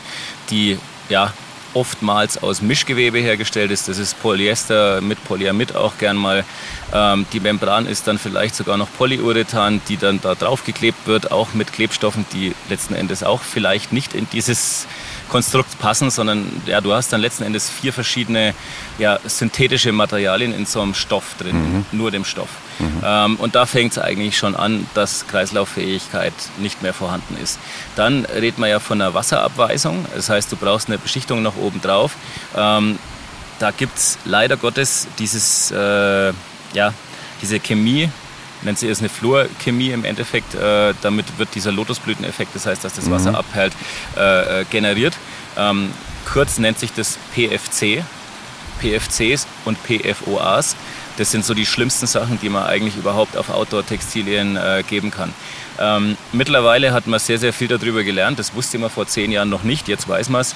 [0.50, 1.32] die ja
[1.72, 3.88] oftmals aus Mischgewebe hergestellt ist.
[3.88, 6.44] Das ist Polyester mit Polyamid auch gern mal.
[6.92, 11.32] Ähm, die Membran ist dann vielleicht sogar noch Polyurethan, die dann da drauf geklebt wird,
[11.32, 14.86] auch mit Klebstoffen, die letzten Endes auch vielleicht nicht in dieses
[15.30, 18.54] Konstrukt passen, sondern ja, du hast dann letzten Endes vier verschiedene
[18.98, 21.86] ja, synthetische Materialien in so einem Stoff drin, mhm.
[21.92, 22.50] nur dem Stoff.
[22.78, 23.02] Mhm.
[23.02, 27.58] Ähm, und da fängt es eigentlich schon an, dass Kreislauffähigkeit nicht mehr vorhanden ist.
[27.96, 31.80] Dann redet man ja von einer Wasserabweisung, das heißt, du brauchst eine Beschichtung noch oben
[31.80, 32.16] drauf.
[32.56, 32.98] Ähm,
[33.58, 36.32] da gibt es leider Gottes dieses, äh,
[36.72, 36.92] ja,
[37.42, 38.10] diese Chemie,
[38.62, 40.54] nennt sie es eine Fluorchemie im Endeffekt.
[40.54, 43.36] Äh, damit wird dieser Lotusblüteneffekt, das heißt, dass das Wasser mhm.
[43.36, 43.72] abhält,
[44.16, 45.16] äh, äh generiert.
[45.56, 45.90] Ähm,
[46.30, 48.04] kurz nennt sich das PFC,
[48.80, 50.76] PFCs und PFOAs.
[51.16, 55.34] Das sind so die schlimmsten Sachen, die man eigentlich überhaupt auf Outdoor-Textilien äh, geben kann.
[55.78, 58.38] Ähm, mittlerweile hat man sehr, sehr viel darüber gelernt.
[58.38, 59.88] Das wusste man vor zehn Jahren noch nicht.
[59.88, 60.54] Jetzt weiß man es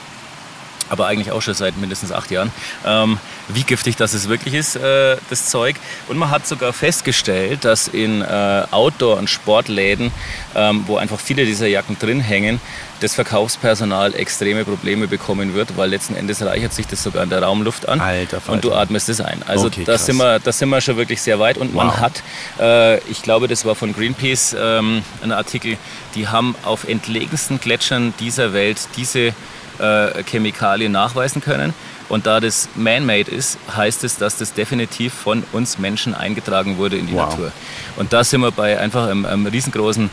[0.88, 2.52] aber eigentlich auch schon seit mindestens acht Jahren,
[2.86, 3.18] ähm,
[3.48, 5.76] wie giftig das es wirklich ist, äh, das Zeug.
[6.08, 10.12] Und man hat sogar festgestellt, dass in äh, Outdoor- und Sportläden,
[10.54, 12.60] ähm, wo einfach viele dieser Jacken drin hängen,
[13.00, 17.42] das Verkaufspersonal extreme Probleme bekommen wird, weil letzten Endes reichert sich das sogar in der
[17.42, 18.52] Raumluft an Alter, Alter.
[18.52, 19.42] und du atmest es ein.
[19.46, 21.84] Also okay, da, sind wir, da sind wir schon wirklich sehr weit und wow.
[21.84, 22.22] man hat,
[22.58, 25.76] äh, ich glaube, das war von Greenpeace ähm, ein Artikel,
[26.14, 29.34] die haben auf entlegensten Gletschern dieser Welt diese
[29.78, 31.74] äh, Chemikalien nachweisen können.
[32.08, 36.96] Und da das man-made ist, heißt es, dass das definitiv von uns Menschen eingetragen wurde
[36.96, 37.30] in die wow.
[37.30, 37.52] Natur.
[37.96, 40.10] Und da sind wir bei einfach einem, einem riesengroßen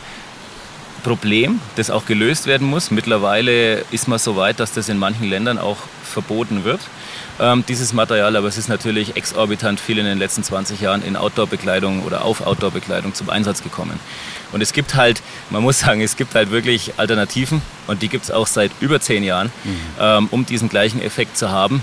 [1.02, 2.90] Problem, das auch gelöst werden muss.
[2.90, 5.78] Mittlerweile ist man so weit, dass das in manchen Ländern auch
[6.12, 6.80] verboten wird,
[7.40, 8.36] ähm, dieses Material.
[8.36, 12.46] Aber es ist natürlich exorbitant viel in den letzten 20 Jahren in Outdoor-Bekleidung oder auf
[12.46, 13.98] Outdoor-Bekleidung zum Einsatz gekommen.
[14.52, 18.24] Und es gibt halt, man muss sagen, es gibt halt wirklich Alternativen und die gibt
[18.24, 19.80] es auch seit über zehn Jahren, mhm.
[19.98, 21.82] ähm, um diesen gleichen Effekt zu haben.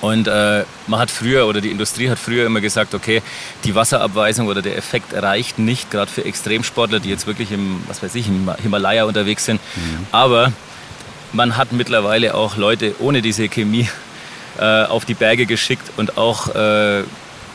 [0.00, 3.22] Und äh, man hat früher oder die Industrie hat früher immer gesagt, okay,
[3.64, 8.02] die Wasserabweisung oder der Effekt reicht nicht, gerade für Extremsportler, die jetzt wirklich im, was
[8.02, 9.62] weiß ich, im Himalaya unterwegs sind.
[9.76, 10.06] Mhm.
[10.12, 10.52] Aber
[11.34, 13.88] man hat mittlerweile auch Leute ohne diese Chemie
[14.58, 17.02] äh, auf die Berge geschickt und auch äh,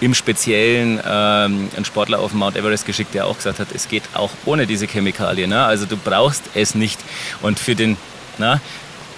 [0.01, 4.03] im Speziellen ähm, einen Sportler auf Mount Everest geschickt, der auch gesagt hat, es geht
[4.13, 5.49] auch ohne diese Chemikalien.
[5.49, 5.63] Ne?
[5.63, 6.99] Also du brauchst es nicht.
[7.41, 7.97] Und für den,
[8.37, 8.61] na,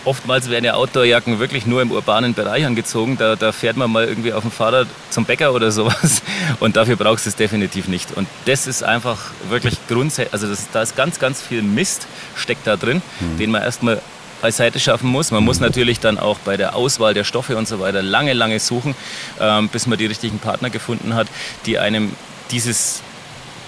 [0.06, 3.18] oftmals werden ja Outdoorjacken wirklich nur im urbanen Bereich angezogen.
[3.18, 6.24] Da, da, fährt man mal irgendwie auf dem Fahrrad zum Bäcker oder sowas.
[6.60, 8.12] Und dafür brauchst du es definitiv nicht.
[8.18, 9.20] Und das ist einfach
[9.50, 13.38] wirklich grundsätzlich, also das, da ist ganz, ganz viel Mist steckt da drin, mhm.
[13.38, 14.02] den man erstmal
[14.42, 15.32] beiseite schaffen muss.
[15.32, 18.60] Man muss natürlich dann auch bei der Auswahl der Stoffe und so weiter lange, lange
[18.60, 18.96] suchen,
[19.40, 21.28] ähm, bis man die richtigen Partner gefunden hat,
[21.66, 22.12] die einem
[22.52, 23.02] dieses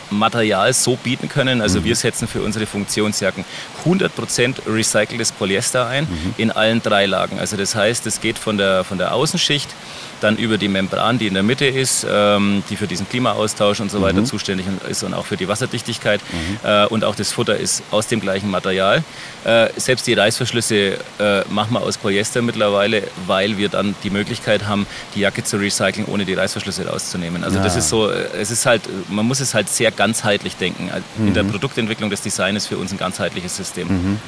[0.10, 1.62] Material so bieten können.
[1.62, 1.86] Also mhm.
[1.86, 3.46] wir setzen für unsere Funktionsjacken
[3.86, 6.34] 100% recyceltes Polyester ein mhm.
[6.38, 7.40] in allen drei Lagen.
[7.40, 9.70] Also das heißt, es geht von der, von der Außenschicht
[10.24, 13.92] dann über die Membran, die in der Mitte ist, ähm, die für diesen Klimaaustausch und
[13.92, 14.26] so weiter mhm.
[14.26, 16.22] zuständig ist und auch für die Wasserdichtigkeit.
[16.32, 16.68] Mhm.
[16.68, 19.04] Äh, und auch das Futter ist aus dem gleichen Material.
[19.44, 24.66] Äh, selbst die Reißverschlüsse äh, machen wir aus Polyester mittlerweile, weil wir dann die Möglichkeit
[24.66, 27.44] haben, die Jacke zu recyceln, ohne die Reißverschlüsse rauszunehmen.
[27.44, 27.64] Also ja.
[27.64, 30.90] das ist so, äh, es ist halt, man muss es halt sehr ganzheitlich denken.
[31.18, 31.28] Mhm.
[31.28, 33.88] In der Produktentwicklung des Designs für uns ein ganzheitliches System.
[33.88, 34.20] Mhm.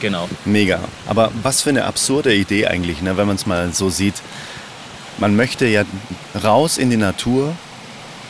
[0.00, 0.28] Genau.
[0.44, 0.80] Mega.
[1.06, 4.14] Aber was für eine absurde Idee eigentlich, ne, wenn man es mal so sieht
[5.18, 5.84] man möchte ja
[6.42, 7.54] raus in die Natur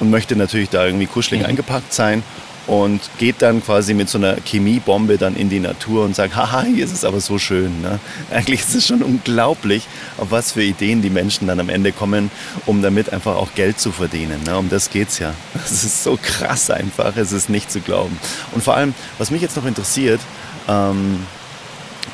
[0.01, 1.49] und möchte natürlich da irgendwie kuschelig mhm.
[1.49, 2.23] eingepackt sein
[2.67, 6.63] und geht dann quasi mit so einer Chemiebombe dann in die Natur und sagt, haha,
[6.63, 7.83] hier ist es aber so schön.
[7.83, 7.99] Ne?
[8.31, 9.87] Eigentlich ist es schon unglaublich,
[10.19, 12.31] auf was für Ideen die Menschen dann am Ende kommen,
[12.67, 14.43] um damit einfach auch Geld zu verdienen.
[14.45, 14.57] Ne?
[14.57, 15.35] Um das geht es ja.
[15.55, 18.19] Das ist so krass einfach, es ist nicht zu glauben.
[18.53, 20.21] Und vor allem, was mich jetzt noch interessiert,
[20.69, 21.27] ähm,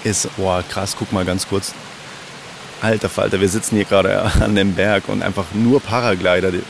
[0.05, 1.75] ist, boah, krass, guck mal ganz kurz,
[2.81, 6.63] Alter Falter, wir sitzen hier gerade an dem Berg und einfach nur Paraglider, die,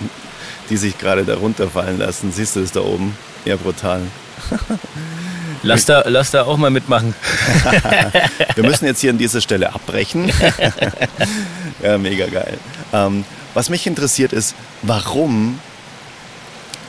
[0.71, 2.33] die sich gerade da runterfallen lassen.
[2.33, 3.17] Siehst du es da oben?
[3.45, 4.03] Ja, brutal.
[5.63, 7.17] Lass da, lass da auch mal mitmachen.
[8.55, 10.31] wir müssen jetzt hier an dieser Stelle abbrechen.
[11.83, 12.59] ja, mega geil.
[12.93, 15.59] Ähm, was mich interessiert ist, warum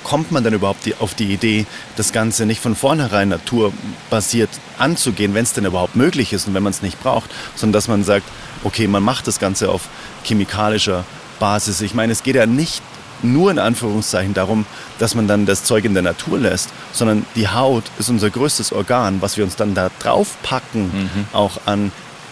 [0.03, 5.34] kommt man denn überhaupt die, auf die Idee, das Ganze nicht von vornherein naturbasiert anzugehen,
[5.34, 8.03] wenn es denn überhaupt möglich ist und wenn man es nicht braucht, sondern dass man
[8.03, 8.25] sagt,
[8.63, 9.84] okay, man macht das Ganze auf
[10.24, 11.06] chemikalischer
[11.39, 11.82] Basis.
[11.82, 12.82] Ich meine, es geht ja nicht
[13.22, 14.65] nur in Anführungszeichen darum,
[14.98, 18.72] dass man dann das Zeug in der Natur lässt, sondern die Haut ist unser größtes
[18.72, 21.26] Organ, was wir uns dann da drauf packen, mhm.
[21.34, 21.91] auch an,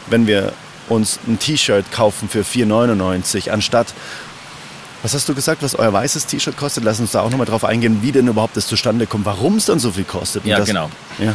[0.10, 0.54] wenn wir
[0.88, 3.94] uns ein T-Shirt kaufen für 4,99 anstatt
[5.04, 6.84] was hast du gesagt, was euer weißes T-Shirt kostet?
[6.84, 9.66] Lass uns da auch nochmal drauf eingehen, wie denn überhaupt das zustande kommt, warum es
[9.66, 10.46] dann so viel kostet.
[10.46, 10.90] Ja, das, genau.
[11.20, 11.34] Ja.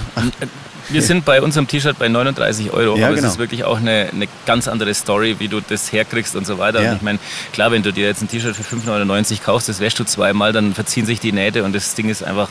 [0.88, 3.26] Wir sind bei unserem T-Shirt bei 39 Euro, ja, aber genau.
[3.26, 6.58] es ist wirklich auch eine, eine, ganz andere Story, wie du das herkriegst und so
[6.58, 6.82] weiter.
[6.82, 6.90] Ja.
[6.90, 7.18] Und ich meine,
[7.52, 10.74] klar, wenn du dir jetzt ein T-Shirt für 5,99 kaufst, das wäschst du zweimal, dann
[10.74, 12.48] verziehen sich die Nähte und das Ding ist einfach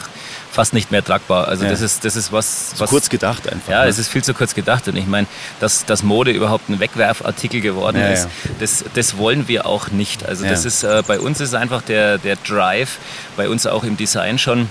[0.52, 1.48] fast nicht mehr tragbar.
[1.48, 1.72] Also ja.
[1.72, 2.90] das, ist, das ist was, was...
[2.90, 3.72] Zu kurz gedacht einfach.
[3.72, 3.90] Ja, ne?
[3.90, 4.88] es ist viel zu kurz gedacht.
[4.88, 5.28] Und ich meine,
[5.60, 8.52] dass, dass Mode überhaupt ein Wegwerfartikel geworden ja, ist, ja.
[8.60, 10.26] Das, das wollen wir auch nicht.
[10.26, 12.98] Also das ist, äh, bei uns ist einfach der, der Drive,
[13.38, 14.70] bei uns auch im Design schon,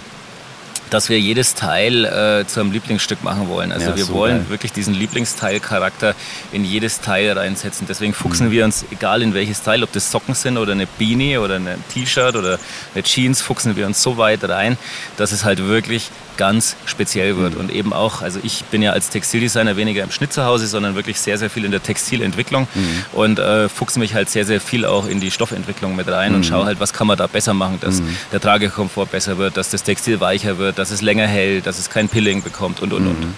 [0.91, 3.73] dass wir jedes Teil äh, zu einem Lieblingsstück machen wollen.
[3.73, 4.51] Also ja, wir so wollen geil.
[4.51, 6.15] wirklich diesen Lieblingsteilcharakter
[6.53, 7.87] in jedes Teil reinsetzen.
[7.89, 8.53] Deswegen fuchsen mhm.
[8.53, 11.69] wir uns, egal in welches Teil, ob das Socken sind oder eine Beanie oder ein
[11.93, 12.59] T-Shirt oder
[12.95, 14.77] eine Jeans, fuchsen wir uns so weit rein,
[15.17, 17.53] dass es halt wirklich ganz speziell wird.
[17.53, 17.61] Mhm.
[17.61, 20.95] Und eben auch, also ich bin ja als Textildesigner weniger im Schnitt zu Hause, sondern
[20.95, 23.05] wirklich sehr, sehr viel in der Textilentwicklung mhm.
[23.13, 26.37] und äh, fuchse mich halt sehr, sehr viel auch in die Stoffentwicklung mit rein mhm.
[26.37, 28.17] und schaue halt, was kann man da besser machen, dass mhm.
[28.33, 31.91] der Tragekomfort besser wird, dass das Textil weicher wird, dass es länger hält, dass es
[31.91, 33.21] kein Pilling bekommt und und und.
[33.21, 33.35] Mhm.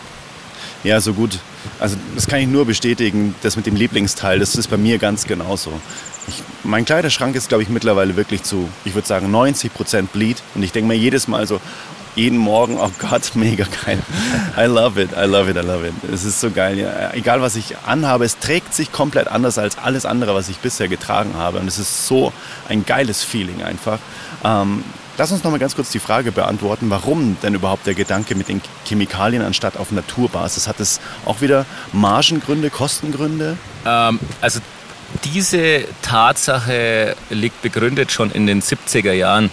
[0.85, 1.41] Ja, so gut.
[1.81, 5.27] Also das kann ich nur bestätigen, das mit dem Lieblingsteil, das ist bei mir ganz
[5.27, 5.73] genauso.
[6.29, 10.41] Ich, mein Kleiderschrank ist, glaube ich, mittlerweile wirklich zu, ich würde sagen, 90 Prozent Bleed.
[10.55, 11.61] Und ich denke mir jedes Mal so,
[12.15, 13.99] jeden Morgen, oh Gott, mega geil.
[14.57, 15.95] I love it, I love it, I love it.
[16.13, 16.79] Es ist so geil.
[16.79, 17.13] Ja.
[17.13, 20.89] Egal, was ich anhabe, es trägt sich komplett anders als alles andere, was ich bisher
[20.89, 21.59] getragen habe.
[21.59, 22.33] Und es ist so
[22.69, 23.99] ein geiles Feeling einfach.
[24.45, 24.85] Ähm,
[25.19, 28.49] Lass uns noch mal ganz kurz die Frage beantworten, warum denn überhaupt der Gedanke mit
[28.49, 30.69] den Chemikalien anstatt auf Naturbasis?
[30.69, 33.59] Hat es auch wieder Margengründe, Kostengründe?
[33.85, 34.61] Ähm, also
[35.25, 39.51] diese Tatsache liegt begründet schon in den 70er Jahren.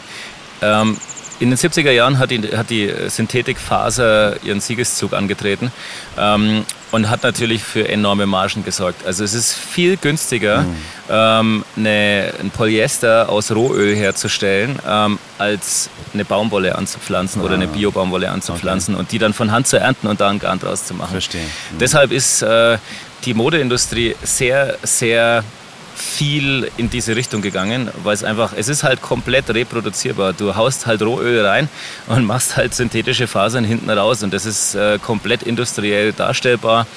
[0.62, 0.98] Ähm,
[1.40, 5.72] in den 70er Jahren hat die, hat die Synthetikfaser ihren Siegeszug angetreten
[6.18, 9.06] ähm, und hat natürlich für enorme Margen gesorgt.
[9.06, 10.76] Also es ist viel günstiger, mhm.
[11.10, 17.46] ähm, eine, ein Polyester aus Rohöl herzustellen, ähm, als eine Baumwolle anzupflanzen ah.
[17.46, 17.74] oder eine ah.
[17.74, 19.02] Bio-Baumwolle anzupflanzen okay.
[19.02, 21.12] und die dann von Hand zu ernten und da ein Garn draus zu machen.
[21.12, 21.42] Verstehe.
[21.42, 21.78] Mhm.
[21.80, 22.78] Deshalb ist äh,
[23.26, 25.44] die Modeindustrie sehr, sehr
[26.02, 30.34] viel in diese Richtung gegangen, weil es einfach, es ist halt komplett reproduzierbar.
[30.34, 31.70] Du haust halt Rohöl rein
[32.08, 36.88] und machst halt synthetische Fasern hinten raus und das ist äh, komplett industriell darstellbar.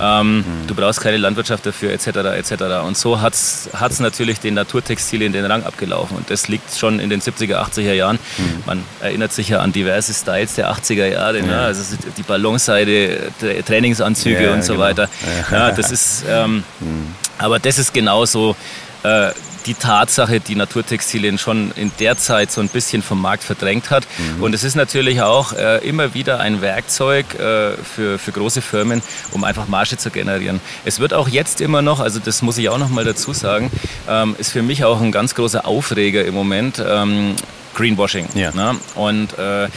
[0.00, 0.44] Ähm, mhm.
[0.66, 2.06] Du brauchst keine Landwirtschaft dafür etc.
[2.36, 2.62] etc.
[2.86, 7.10] Und so hat es natürlich den Naturtextilien den Rang abgelaufen und das liegt schon in
[7.10, 8.18] den 70er, 80er Jahren.
[8.38, 8.62] Mhm.
[8.64, 11.44] Man erinnert sich ja an diverse Styles der 80er Jahre, ja.
[11.44, 11.60] ne?
[11.60, 13.32] also die Ballonseide,
[13.66, 14.84] Trainingsanzüge ja, und so genau.
[14.84, 15.08] weiter.
[15.50, 15.72] Ja.
[15.72, 17.14] das ist ähm, mhm.
[17.42, 18.56] Aber das ist genauso
[19.02, 19.30] äh,
[19.66, 24.06] die Tatsache, die Naturtextilien schon in der Zeit so ein bisschen vom Markt verdrängt hat.
[24.18, 24.42] Mhm.
[24.42, 29.02] Und es ist natürlich auch äh, immer wieder ein Werkzeug äh, für, für große Firmen,
[29.30, 30.60] um einfach Marge zu generieren.
[30.84, 33.70] Es wird auch jetzt immer noch, also das muss ich auch noch mal dazu sagen,
[34.08, 36.82] ähm, ist für mich auch ein ganz großer Aufreger im Moment.
[36.84, 37.36] Ähm,
[37.74, 38.28] Greenwashing.
[38.34, 38.52] Ja.
[38.52, 38.76] Ne?
[38.94, 39.68] Und äh,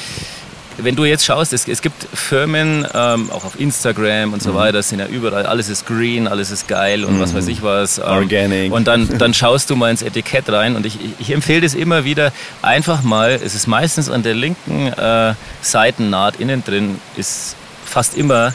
[0.77, 4.55] wenn du jetzt schaust, es, es gibt Firmen, ähm, auch auf Instagram und so mhm.
[4.55, 7.21] weiter, sind ja überall, alles ist green, alles ist geil und mhm.
[7.21, 7.97] was weiß ich was.
[7.97, 8.71] Ähm, Organic.
[8.71, 12.03] Und dann, dann schaust du mal ins Etikett rein und ich, ich empfehle das immer
[12.03, 18.17] wieder, einfach mal, es ist meistens an der linken äh, Seitennaht innen drin, ist fast
[18.17, 18.53] immer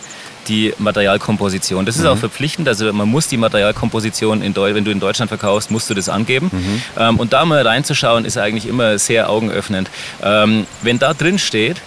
[0.49, 1.87] die Materialkomposition.
[1.87, 2.09] Das ist mhm.
[2.09, 5.89] auch verpflichtend, also man muss die Materialkomposition, in Deu wenn du in Deutschland verkaufst, musst
[5.91, 6.51] du das angeben.
[6.53, 6.83] Mhm.
[6.99, 9.91] Ähm, und da mal reinzuschauen, ist eigentlich immer sehr augenöffnend.
[10.23, 11.81] Ähm, wenn da drin steht,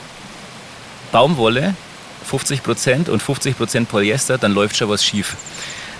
[1.13, 1.75] Baumwolle,
[2.25, 5.37] 50 Prozent und 50 Prozent Polyester, dann läuft schon was schief.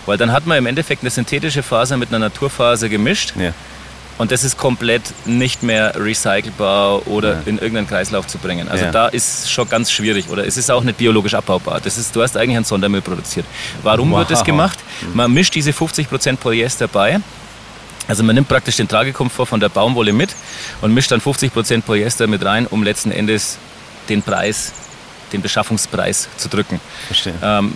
[0.06, 3.34] Weil dann hat man im Endeffekt eine synthetische Faser mit einer Naturfaser gemischt.
[3.38, 3.54] Ja.
[4.18, 7.42] Und das ist komplett nicht mehr recycelbar oder ja.
[7.46, 8.68] in irgendeinen Kreislauf zu bringen.
[8.68, 8.92] Also ja.
[8.92, 11.80] da ist schon ganz schwierig oder es ist auch nicht biologisch abbaubar.
[11.84, 13.46] Das ist, du hast eigentlich einen Sondermüll produziert.
[13.82, 14.20] Warum wow.
[14.20, 14.78] wird das gemacht?
[15.14, 17.20] Man mischt diese 50% Polyester bei.
[18.08, 20.36] Also man nimmt praktisch den Tragekomfort von der Baumwolle mit
[20.82, 23.58] und mischt dann 50% Polyester mit rein, um letzten Endes
[24.10, 24.74] den Preis
[25.34, 26.80] den Beschaffungspreis zu drücken.
[27.08, 27.34] Verstehe.
[27.42, 27.74] Ähm,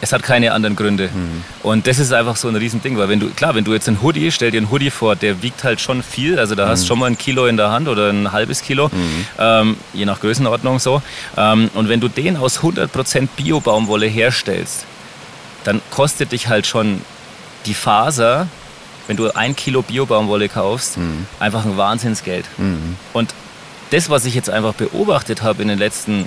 [0.00, 1.08] es hat keine anderen Gründe.
[1.12, 1.42] Mhm.
[1.62, 4.02] Und das ist einfach so ein Riesending, weil wenn du, klar, wenn du jetzt einen
[4.02, 6.70] Hoodie, stell dir einen Hoodie vor, der wiegt halt schon viel, also da mhm.
[6.70, 9.26] hast du schon mal ein Kilo in der Hand oder ein halbes Kilo, mhm.
[9.38, 11.02] ähm, je nach Größenordnung so.
[11.36, 14.84] Ähm, und wenn du den aus 100% Bio-Baumwolle herstellst,
[15.64, 17.00] dann kostet dich halt schon
[17.64, 18.48] die Faser,
[19.06, 21.26] wenn du ein Kilo Bio-Baumwolle kaufst, mhm.
[21.40, 22.44] einfach ein Wahnsinnsgeld.
[22.58, 22.96] Mhm.
[23.12, 23.34] Und
[23.90, 26.26] das, was ich jetzt einfach beobachtet habe in den letzten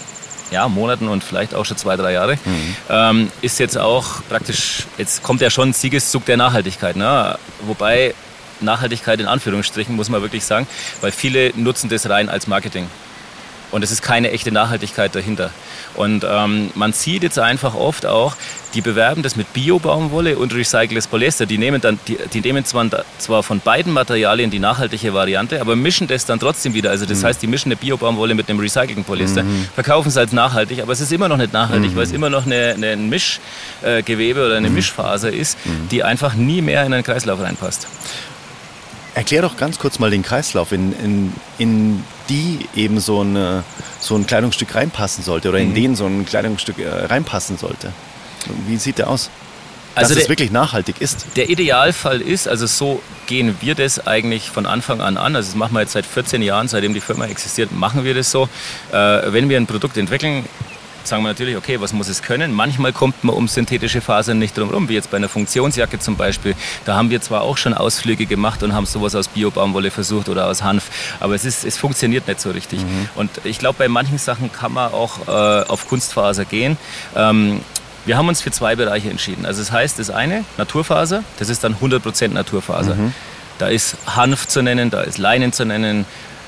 [0.51, 2.75] ja, Monaten und vielleicht auch schon zwei, drei Jahre, mhm.
[2.89, 6.95] ähm, ist jetzt auch praktisch, jetzt kommt ja schon ein Siegeszug der Nachhaltigkeit.
[6.95, 7.37] Ne?
[7.61, 8.13] Wobei
[8.61, 10.67] Nachhaltigkeit in Anführungsstrichen, muss man wirklich sagen,
[11.01, 12.87] weil viele nutzen das rein als Marketing.
[13.71, 15.51] Und es ist keine echte Nachhaltigkeit dahinter.
[15.93, 18.35] Und ähm, man sieht jetzt einfach oft auch,
[18.73, 21.45] die bewerben das mit Bio-Baumwolle und recyceltes Polyester.
[21.45, 25.75] Die nehmen dann, die, die nehmen zwar, zwar von beiden Materialien die nachhaltige Variante, aber
[25.75, 26.91] mischen das dann trotzdem wieder.
[26.91, 27.25] Also das mhm.
[27.25, 29.67] heißt, die mischen eine Bio-Baumwolle mit einem recycelten Polyester, mhm.
[29.73, 31.95] verkaufen es als nachhaltig, aber es ist immer noch nicht nachhaltig, mhm.
[31.95, 34.75] weil es immer noch ein Mischgewebe oder eine mhm.
[34.75, 35.89] Mischfaser ist, mhm.
[35.89, 37.87] die einfach nie mehr in einen Kreislauf reinpasst.
[39.15, 43.63] Erklär doch ganz kurz mal den Kreislauf, in, in, in die eben so, eine,
[43.99, 45.75] so ein Kleidungsstück reinpassen sollte oder in mhm.
[45.75, 47.91] den so ein Kleidungsstück äh, reinpassen sollte.
[48.67, 49.29] Wie sieht der aus?
[49.95, 51.25] dass der, es wirklich nachhaltig ist.
[51.35, 55.35] Der Idealfall ist, also so gehen wir das eigentlich von Anfang an an.
[55.35, 58.31] Also das machen wir jetzt seit 14 Jahren, seitdem die Firma existiert, machen wir das
[58.31, 58.49] so.
[58.91, 58.95] Äh,
[59.33, 60.45] wenn wir ein Produkt entwickeln,
[61.03, 62.53] sagen wir natürlich, okay, was muss es können?
[62.53, 66.15] Manchmal kommt man um synthetische Fasern nicht drum herum, wie jetzt bei einer Funktionsjacke zum
[66.15, 66.55] Beispiel.
[66.85, 70.47] Da haben wir zwar auch schon Ausflüge gemacht und haben sowas aus Biobaumwolle versucht oder
[70.47, 72.81] aus Hanf, aber es, ist, es funktioniert nicht so richtig.
[72.81, 73.09] Mhm.
[73.15, 76.77] Und ich glaube, bei manchen Sachen kann man auch äh, auf Kunstfaser gehen.
[77.15, 77.61] Ähm,
[78.05, 79.45] wir haben uns für zwei Bereiche entschieden.
[79.45, 82.95] Also das heißt, das eine, Naturfaser, das ist dann 100% Naturfaser.
[82.95, 83.13] Mhm.
[83.57, 86.05] Da ist Hanf zu nennen, da ist Leinen zu nennen,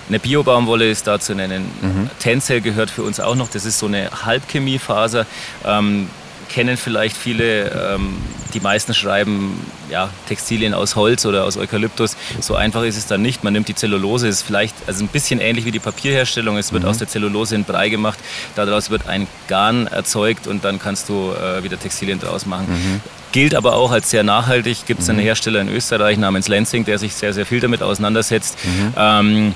[0.10, 1.72] eine Biobaumwolle ist da zu nennen.
[1.82, 2.10] Mhm.
[2.20, 3.50] Tencel gehört für uns auch noch.
[3.50, 5.26] Das ist so eine Halbchemiefaser.
[5.66, 6.10] Ähm,
[6.52, 7.70] kennen vielleicht viele.
[7.96, 8.18] Ähm,
[8.54, 9.60] die meisten schreiben
[9.90, 12.18] ja, Textilien aus Holz oder aus Eukalyptus.
[12.42, 13.44] So einfach ist es dann nicht.
[13.44, 16.58] Man nimmt die Zellulose, ist vielleicht also ein bisschen ähnlich wie die Papierherstellung.
[16.58, 16.90] Es wird mhm.
[16.90, 18.20] aus der Zellulose ein Brei gemacht.
[18.56, 22.68] Daraus wird ein Garn erzeugt und dann kannst du äh, wieder Textilien draus machen.
[22.70, 23.02] Mhm.
[23.32, 24.86] Gilt aber auch als sehr nachhaltig.
[24.86, 25.24] Gibt es einen mhm.
[25.24, 28.58] Hersteller in Österreich namens Lenzing, der sich sehr, sehr viel damit auseinandersetzt.
[28.66, 28.94] Mhm.
[28.98, 29.56] Ähm,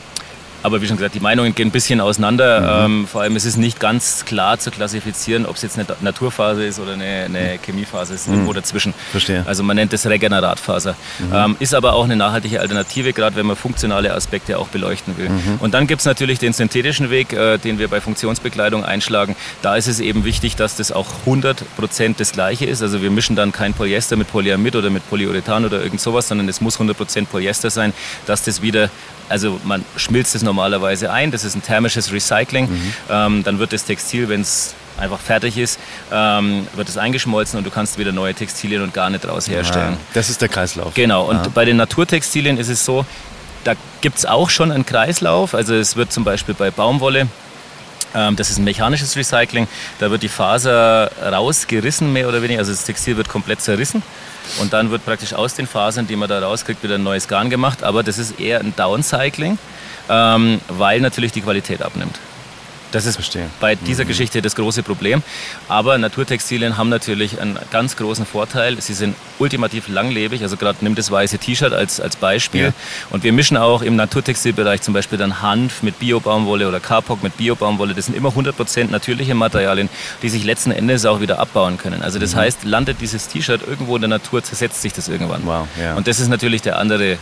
[0.66, 2.88] aber wie schon gesagt, die Meinungen gehen ein bisschen auseinander.
[2.88, 3.02] Mhm.
[3.02, 6.66] Ähm, vor allem ist es nicht ganz klar zu klassifizieren, ob es jetzt eine Naturphase
[6.66, 8.34] ist oder eine, eine Chemiephase ist, mhm.
[8.34, 8.96] irgendwo dazwischen.
[9.12, 9.44] Verstehe.
[9.46, 10.96] Also man nennt es Regeneratfaser.
[11.20, 11.34] Mhm.
[11.34, 15.30] Ähm, ist aber auch eine nachhaltige Alternative, gerade wenn man funktionale Aspekte auch beleuchten will.
[15.30, 15.58] Mhm.
[15.60, 19.36] Und dann gibt es natürlich den synthetischen Weg, äh, den wir bei Funktionsbekleidung einschlagen.
[19.62, 22.82] Da ist es eben wichtig, dass das auch 100% das gleiche ist.
[22.82, 26.50] Also wir mischen dann kein Polyester mit Polyamid oder mit Polyurethan oder irgend sowas, sondern
[26.50, 27.94] es muss 100% Polyester sein,
[28.26, 28.90] dass das wieder
[29.30, 32.70] also man schmilzt es normalerweise ein, das ist ein thermisches Recycling.
[32.70, 32.94] Mhm.
[33.10, 35.80] Ähm, dann wird das Textil, wenn es einfach fertig ist,
[36.12, 39.94] ähm, wird es eingeschmolzen und du kannst wieder neue Textilien und Garne daraus herstellen.
[39.94, 40.94] Ja, das ist der Kreislauf.
[40.94, 41.48] Genau, und ja.
[41.54, 43.06] bei den Naturtextilien ist es so,
[43.64, 45.54] da gibt es auch schon einen Kreislauf.
[45.54, 47.28] Also es wird zum Beispiel bei Baumwolle
[48.16, 49.68] ähm, das ist ein mechanisches Recycling.
[50.00, 52.60] Da wird die Faser rausgerissen, mehr oder weniger.
[52.60, 54.02] Also das Textil wird komplett zerrissen.
[54.60, 57.50] Und dann wird praktisch aus den Fasern, die man da rauskriegt, wieder ein neues Garn
[57.50, 57.84] gemacht.
[57.84, 59.58] Aber das ist eher ein Downcycling,
[60.10, 62.20] ähm, weil natürlich die Qualität abnimmt.
[62.96, 63.50] Das ist Verstehe.
[63.60, 64.08] bei dieser mhm.
[64.08, 65.22] Geschichte das große Problem.
[65.68, 68.80] Aber Naturtextilien haben natürlich einen ganz großen Vorteil.
[68.80, 70.44] Sie sind ultimativ langlebig.
[70.44, 72.68] Also gerade nimm das weiße T-Shirt als, als Beispiel.
[72.68, 72.74] Ja.
[73.10, 77.36] Und wir mischen auch im Naturtextilbereich zum Beispiel dann Hanf mit Biobaumwolle oder Kapok mit
[77.36, 77.94] Biobaumwolle.
[77.94, 79.90] Das sind immer 100% natürliche Materialien,
[80.22, 82.02] die sich letzten Endes auch wieder abbauen können.
[82.02, 82.40] Also das mhm.
[82.40, 85.42] heißt, landet dieses T-Shirt irgendwo in der Natur, zersetzt sich das irgendwann.
[85.46, 85.96] Wow, ja.
[85.96, 87.18] Und das ist natürlich der andere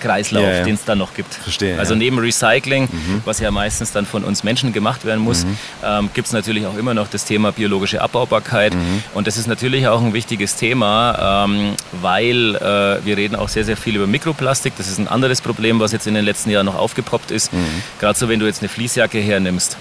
[0.00, 0.64] Kreislauf, ja, ja.
[0.64, 1.34] den es dann noch gibt.
[1.34, 1.78] Verstehe.
[1.78, 3.22] Also neben Recycling, mhm.
[3.24, 5.58] was ja meistens dann von uns Menschen gemacht werden muss, mhm.
[5.84, 8.74] ähm, gibt es natürlich auch immer noch das Thema biologische Abbaubarkeit.
[8.74, 9.02] Mhm.
[9.14, 13.64] Und das ist natürlich auch ein wichtiges Thema, ähm, weil äh, wir reden auch sehr,
[13.64, 14.74] sehr viel über Mikroplastik.
[14.76, 17.52] Das ist ein anderes Problem, was jetzt in den letzten Jahren noch aufgepoppt ist.
[17.52, 17.82] Mhm.
[18.00, 19.76] Gerade so, wenn du jetzt eine Fließjacke hernimmst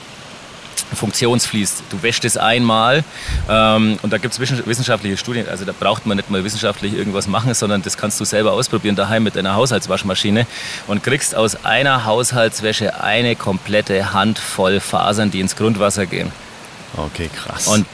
[0.93, 1.83] funktionsfließt.
[1.89, 3.03] Du wäschst es einmal
[3.49, 7.27] ähm, und da gibt es wissenschaftliche Studien, also da braucht man nicht mal wissenschaftlich irgendwas
[7.27, 10.45] machen, sondern das kannst du selber ausprobieren daheim mit deiner Haushaltswaschmaschine
[10.87, 16.31] und kriegst aus einer Haushaltswäsche eine komplette Handvoll Fasern, die ins Grundwasser gehen.
[16.97, 17.67] Okay, krass.
[17.67, 17.85] Und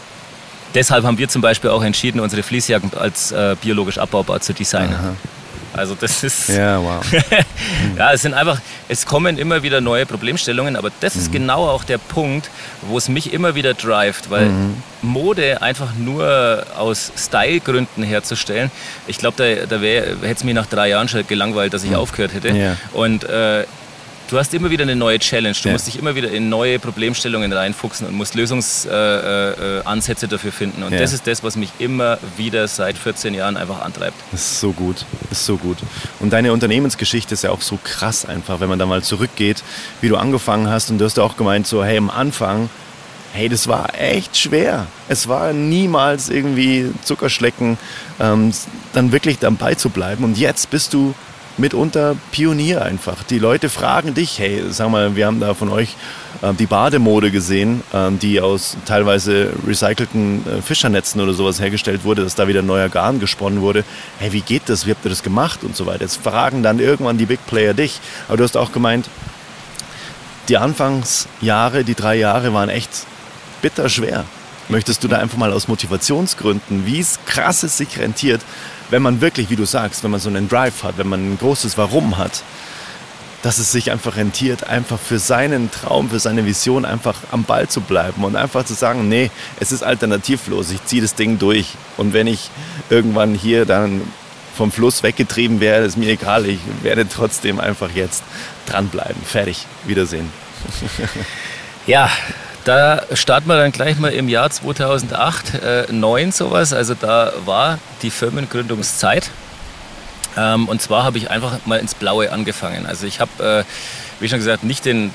[0.74, 4.96] deshalb haben wir zum Beispiel auch entschieden, unsere Fließjacken als äh, biologisch abbaubar zu designen.
[4.96, 5.14] Aha.
[5.74, 6.50] Also das ist.
[6.50, 7.04] Ja, wow.
[7.98, 11.22] ja, es sind einfach, es kommen immer wieder neue Problemstellungen, aber das mhm.
[11.22, 12.50] ist genau auch der Punkt,
[12.82, 14.84] wo es mich immer wieder drivet, weil mhm.
[15.02, 18.70] Mode einfach nur aus Stylegründen herzustellen,
[19.08, 21.98] ich glaube, da, da hätte es mir nach drei Jahren schon gelangweilt, dass ich mhm.
[21.98, 22.50] aufgehört hätte.
[22.50, 22.76] Ja.
[22.94, 23.66] Und äh,
[24.32, 25.56] du hast immer wieder eine neue Challenge.
[25.62, 25.74] Du ja.
[25.74, 30.84] musst dich immer wieder in neue Problemstellungen reinfuchsen und musst Lösungsansätze äh, äh, dafür finden.
[30.84, 31.00] Und ja.
[31.00, 34.16] das ist das, was mich immer wieder seit 14 Jahren einfach antreibt.
[34.32, 35.06] Das ist so gut.
[35.30, 35.78] Das ist so gut.
[36.20, 39.64] Und deine Unternehmensgeschichte ist ja auch so krass einfach, wenn man da mal zurückgeht,
[40.00, 40.90] wie du angefangen hast.
[40.90, 42.70] Und du hast ja auch gemeint, so, hey, am Anfang
[43.34, 44.88] hey, das war echt schwer.
[45.08, 47.78] Es war niemals irgendwie Zuckerschlecken,
[48.20, 48.52] ähm,
[48.92, 50.26] dann wirklich dabei zu bleiben.
[50.26, 51.16] Und jetzt bist du
[51.58, 53.24] mitunter Pionier einfach.
[53.24, 55.96] Die Leute fragen dich, hey, sag mal, wir haben da von euch
[56.42, 62.24] äh, die Bademode gesehen, äh, die aus teilweise recycelten äh, Fischernetzen oder sowas hergestellt wurde,
[62.24, 63.84] dass da wieder neuer Garn gesponnen wurde.
[64.20, 64.86] Hey, wie geht das?
[64.86, 66.02] Wie habt ihr das gemacht und so weiter?
[66.02, 68.00] Jetzt fragen dann irgendwann die Big Player dich.
[68.28, 69.10] Aber du hast auch gemeint,
[70.50, 73.06] die Anfangsjahre, die drei Jahre waren echt
[73.62, 74.26] bitter schwer.
[74.70, 78.42] Möchtest du da einfach mal aus Motivationsgründen, wie es krass es sich rentiert,
[78.92, 81.38] wenn man wirklich, wie du sagst, wenn man so einen Drive hat, wenn man ein
[81.40, 82.44] großes Warum hat,
[83.42, 87.68] dass es sich einfach rentiert, einfach für seinen Traum, für seine Vision einfach am Ball
[87.68, 91.74] zu bleiben und einfach zu sagen, nee, es ist alternativlos, ich ziehe das Ding durch.
[91.98, 92.52] Und wenn ich
[92.92, 94.02] irgendwann hier dann
[94.56, 98.24] vom Fluss weggetrieben werde, ist mir egal, ich werde trotzdem einfach jetzt
[98.68, 99.22] dranbleiben.
[99.26, 100.30] Fertig, Wiedersehen.
[101.88, 102.12] Ja,
[102.64, 106.74] Da starten wir dann gleich mal im Jahr 2008, äh, 9 sowas.
[106.74, 109.32] Also da war die Firmengründungszeit.
[110.38, 112.86] Ähm, und zwar habe ich einfach mal ins Blaue angefangen.
[112.86, 115.14] Also ich habe, äh, wie schon gesagt, nicht den,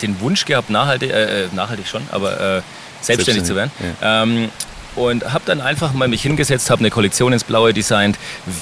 [0.00, 2.62] den Wunsch gehabt, nachhaltig, äh, äh nachhaltig schon, aber äh,
[3.00, 3.70] selbstständig, selbstständig, zu werden.
[4.00, 4.22] Ja.
[4.22, 4.50] Ähm,
[4.96, 8.18] und habe dann einfach mal mich hingesetzt, habe eine Kollektion ins Blaue designt,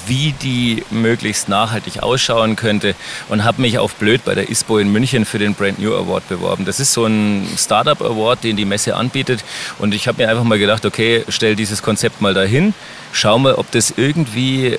[0.07, 2.95] wie die möglichst nachhaltig ausschauen könnte
[3.29, 6.27] und habe mich auf blöd bei der ISPO in München für den Brand New Award
[6.29, 6.65] beworben.
[6.65, 9.43] Das ist so ein Startup Award, den die Messe anbietet
[9.79, 12.73] und ich habe mir einfach mal gedacht, okay, stell dieses Konzept mal dahin,
[13.11, 14.77] schau mal, ob das irgendwie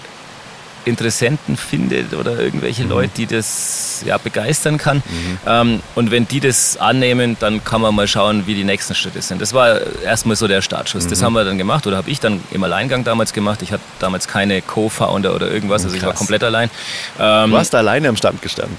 [0.85, 2.91] Interessenten findet oder irgendwelche mhm.
[2.91, 4.99] Leute, die das ja, begeistern kann.
[4.99, 5.39] Mhm.
[5.47, 9.23] Ähm, und wenn die das annehmen, dann kann man mal schauen, wie die nächsten Schritte
[9.23, 9.41] sind.
[9.41, 11.05] Das war erstmal so der Startschuss.
[11.05, 11.11] Mhm.
[11.11, 13.63] Das haben wir dann gemacht oder habe ich dann im Alleingang damals gemacht.
[13.63, 16.71] Ich hatte damals keine Co-Founder oder irgendwas, also ich war komplett allein.
[17.19, 18.77] Ähm, du hast alleine am Stand gestanden?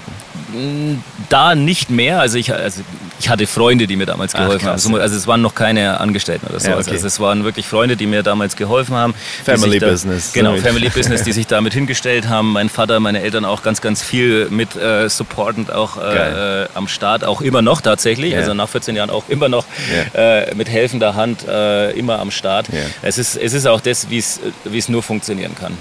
[1.28, 2.20] Da nicht mehr.
[2.20, 2.82] Also ich, also
[3.18, 4.94] ich hatte Freunde, die mir damals geholfen Ach, haben.
[4.94, 6.70] Also es waren noch keine Angestellten oder so.
[6.70, 6.90] Ja, okay.
[6.92, 9.14] Also es waren wirklich Freunde, die mir damals geholfen haben.
[9.44, 10.32] Family Business.
[10.32, 12.52] Da, genau, Family Business, die sich damit hingestellt haben.
[12.52, 16.88] Mein Vater, meine Eltern auch ganz, ganz viel mit äh, supportend auch äh, äh, am
[16.88, 18.32] Start, auch immer noch tatsächlich.
[18.32, 18.38] Ja.
[18.38, 19.64] Also nach 14 Jahren auch immer noch
[20.14, 20.40] ja.
[20.40, 22.66] äh, mit helfender Hand äh, immer am Start.
[23.02, 25.76] Es, ist, es ist auch das, wie es nur funktionieren kann.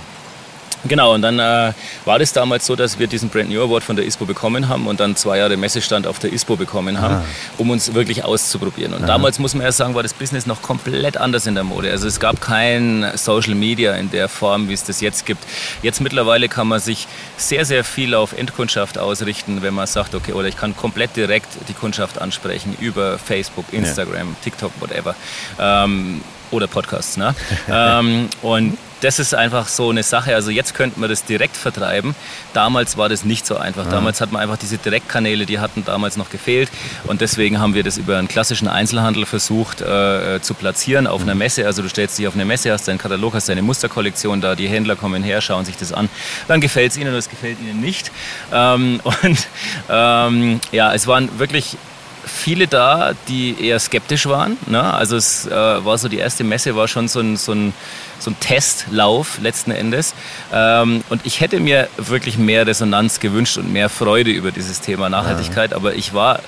[0.88, 1.74] Genau, und dann äh,
[2.06, 4.88] war das damals so, dass wir diesen Brand New Award von der ISPO bekommen haben
[4.88, 7.26] und dann zwei Jahre Messestand auf der ISPO bekommen haben, ah.
[7.58, 8.94] um uns wirklich auszuprobieren.
[8.94, 9.08] Und Aha.
[9.08, 11.90] damals, muss man ja sagen, war das Business noch komplett anders in der Mode.
[11.92, 15.44] Also es gab kein Social Media in der Form, wie es das jetzt gibt.
[15.82, 17.08] Jetzt mittlerweile kann man sich
[17.38, 21.48] sehr, sehr viel auf Endkundschaft ausrichten, wenn man sagt, okay, oder ich kann komplett direkt
[21.68, 24.36] die Kundschaft ansprechen über Facebook, Instagram, ja.
[24.44, 25.16] TikTok, whatever.
[25.60, 26.22] Ähm,
[26.52, 27.18] oder Podcasts.
[27.18, 27.36] Ne?
[27.70, 30.36] ähm, und das ist einfach so eine Sache.
[30.36, 32.16] Also jetzt könnten wir das direkt vertreiben.
[32.54, 33.86] Damals war das nicht so einfach.
[33.86, 33.92] Ja.
[33.92, 36.70] Damals hat man einfach diese Direktkanäle, die hatten damals noch gefehlt.
[37.06, 41.30] Und deswegen haben wir das über einen klassischen Einzelhandel versucht äh, zu platzieren auf mhm.
[41.30, 41.66] einer Messe.
[41.66, 44.68] Also du stellst dich auf eine Messe, hast deinen Katalog, hast deine Musterkollektion da, die
[44.68, 46.10] Händler kommen her, schauen sich das an.
[46.48, 48.12] Dann gefällt es ihnen oder es gefällt ihnen nicht.
[48.54, 49.48] Ähm, und
[49.90, 51.78] ähm, ja, es waren wirklich
[52.26, 54.58] viele da, die eher skeptisch waren.
[54.68, 54.82] Ne?
[54.82, 57.74] Also es äh, war so, die erste Messe war schon so ein, so ein,
[58.20, 60.14] so ein Testlauf letzten Endes.
[60.54, 65.10] Ähm, und ich hätte mir wirklich mehr Resonanz gewünscht und mehr Freude über dieses Thema
[65.10, 65.72] Nachhaltigkeit.
[65.72, 65.78] Ja.
[65.78, 66.40] Aber ich war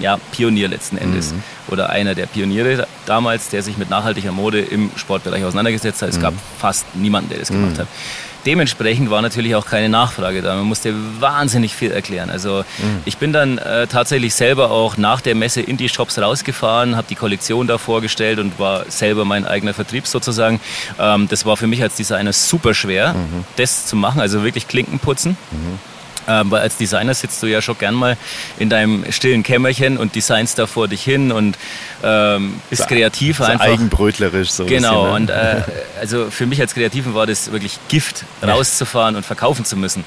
[0.00, 1.32] ja, Pionier letzten Endes.
[1.32, 1.42] Mhm.
[1.68, 6.08] Oder einer der Pioniere damals, der sich mit nachhaltiger Mode im Sportbereich auseinandergesetzt hat.
[6.08, 6.22] Es mhm.
[6.22, 7.78] gab fast niemanden, der das gemacht mhm.
[7.78, 7.88] hat.
[8.46, 10.54] Dementsprechend war natürlich auch keine Nachfrage da.
[10.56, 12.30] Man musste wahnsinnig viel erklären.
[12.30, 13.00] Also mhm.
[13.04, 17.06] ich bin dann äh, tatsächlich selber auch nach der Messe in die Shops rausgefahren, habe
[17.08, 20.60] die Kollektion da vorgestellt und war selber mein eigener Vertrieb sozusagen.
[20.98, 23.44] Ähm, das war für mich als Designer super schwer, mhm.
[23.56, 25.36] das zu machen, also wirklich Klinken putzen.
[25.50, 25.93] Mhm.
[26.26, 28.16] Ähm, weil als Designer sitzt du ja schon gern mal
[28.58, 31.58] in deinem stillen Kämmerchen und designst da vor dich hin und
[32.02, 33.66] ähm, bist so, kreativ so einfach.
[33.66, 34.66] Eigenbrötlerisch so.
[34.66, 35.12] Genau, bisschen, ne?
[35.12, 35.62] und äh,
[36.00, 40.04] also für mich als Kreativen war das wirklich Gift, rauszufahren und verkaufen zu müssen.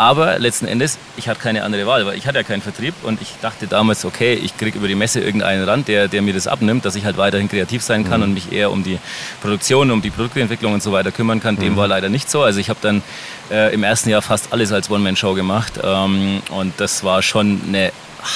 [0.00, 3.20] Aber letzten Endes, ich hatte keine andere Wahl, weil ich hatte ja keinen Vertrieb und
[3.20, 6.46] ich dachte damals, okay, ich kriege über die Messe irgendeinen ran, der, der mir das
[6.46, 8.28] abnimmt, dass ich halt weiterhin kreativ sein kann mhm.
[8.28, 8.98] und mich eher um die
[9.42, 11.56] Produktion, um die Produktentwicklung und so weiter kümmern kann.
[11.56, 11.76] Dem mhm.
[11.76, 12.42] war leider nicht so.
[12.42, 13.02] Also ich habe dann
[13.50, 17.92] äh, im ersten Jahr fast alles als One-Man-Show gemacht ähm, und das war schon eine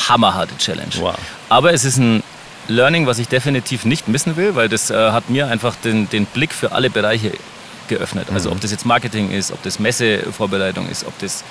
[0.07, 0.93] hammerharte Challenge.
[0.99, 1.15] Wow.
[1.49, 2.23] Aber es ist ein
[2.69, 6.27] Learning, was ich definitiv nicht missen will, weil das äh, hat mir einfach den, den
[6.27, 7.33] Blick für alle Bereiche
[7.89, 8.29] geöffnet.
[8.33, 11.45] Also ob das jetzt Marketing ist, ob das Messevorbereitung ist, ob das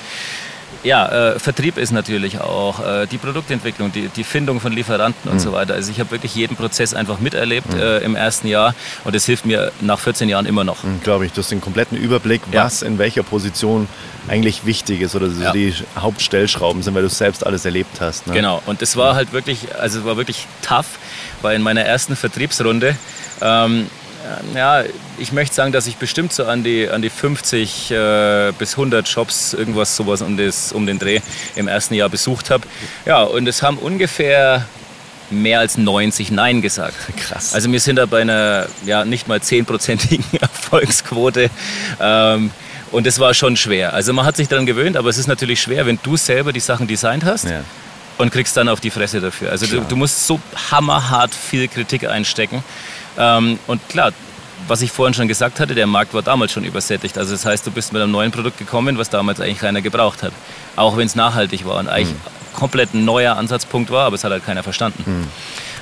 [0.84, 5.34] ja, äh, Vertrieb ist natürlich auch, äh, die Produktentwicklung, die, die Findung von Lieferanten mhm.
[5.34, 5.76] und so weiter.
[5.76, 7.80] Also ich habe wirklich jeden Prozess einfach miterlebt mhm.
[7.80, 10.84] äh, im ersten Jahr und es hilft mir nach 14 Jahren immer noch.
[10.84, 12.88] Mhm, Glaube ich, du hast den kompletten Überblick, was ja.
[12.88, 13.88] in welcher Position
[14.28, 15.52] eigentlich wichtig ist oder so ja.
[15.52, 18.28] die Hauptstellschrauben sind, weil du selbst alles erlebt hast.
[18.28, 18.34] Ne?
[18.34, 20.98] Genau, und es war halt wirklich, also es war wirklich tough,
[21.42, 22.96] weil in meiner ersten Vertriebsrunde
[23.42, 23.88] ähm,
[24.54, 24.84] ja,
[25.18, 29.08] ich möchte sagen, dass ich bestimmt so an die, an die 50 äh, bis 100
[29.08, 31.20] Shops, irgendwas sowas um, das, um den Dreh
[31.56, 32.68] im ersten Jahr besucht habe.
[33.06, 34.66] Ja, und es haben ungefähr
[35.30, 36.96] mehr als 90 Nein gesagt.
[37.18, 37.54] Krass.
[37.54, 41.50] Also wir sind da bei einer ja, nicht mal 10-prozentigen Erfolgsquote.
[42.00, 42.52] Ähm,
[42.92, 43.94] und das war schon schwer.
[43.94, 46.60] Also man hat sich daran gewöhnt, aber es ist natürlich schwer, wenn du selber die
[46.60, 47.46] Sachen designt hast.
[47.46, 47.64] Ja.
[48.20, 49.50] Und kriegst dann auf die Fresse dafür.
[49.50, 52.64] Also du, du musst so hammerhart viel Kritik einstecken.
[53.18, 54.12] Ähm, und klar,
[54.68, 57.18] was ich vorhin schon gesagt hatte, der Markt war damals schon übersättigt.
[57.18, 60.24] Also das heißt, du bist mit einem neuen Produkt gekommen, was damals eigentlich keiner gebraucht
[60.24, 60.34] hat.
[60.76, 62.58] Auch wenn es nachhaltig war und eigentlich mhm.
[62.58, 65.04] komplett ein neuer Ansatzpunkt war, aber es hat halt keiner verstanden.
[65.06, 65.28] Mhm.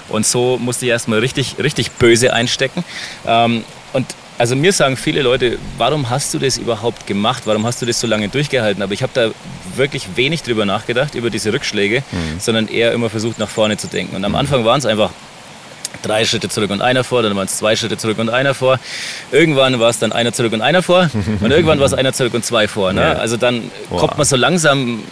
[0.09, 2.83] Und so musste ich erstmal richtig, richtig böse einstecken.
[3.25, 3.63] Ähm,
[3.93, 4.07] und
[4.37, 7.43] also mir sagen viele Leute, warum hast du das überhaupt gemacht?
[7.45, 8.81] Warum hast du das so lange durchgehalten?
[8.81, 9.29] Aber ich habe da
[9.75, 12.39] wirklich wenig drüber nachgedacht, über diese Rückschläge, mhm.
[12.39, 14.15] sondern eher immer versucht, nach vorne zu denken.
[14.15, 15.11] Und am Anfang waren es einfach
[16.01, 18.79] drei Schritte zurück und einer vor, dann waren es zwei Schritte zurück und einer vor.
[19.31, 21.09] Irgendwann war es dann einer zurück und einer vor
[21.41, 22.93] und irgendwann war es einer zurück und zwei vor.
[22.93, 23.19] Ne?
[23.19, 25.03] Also dann kommt man so langsam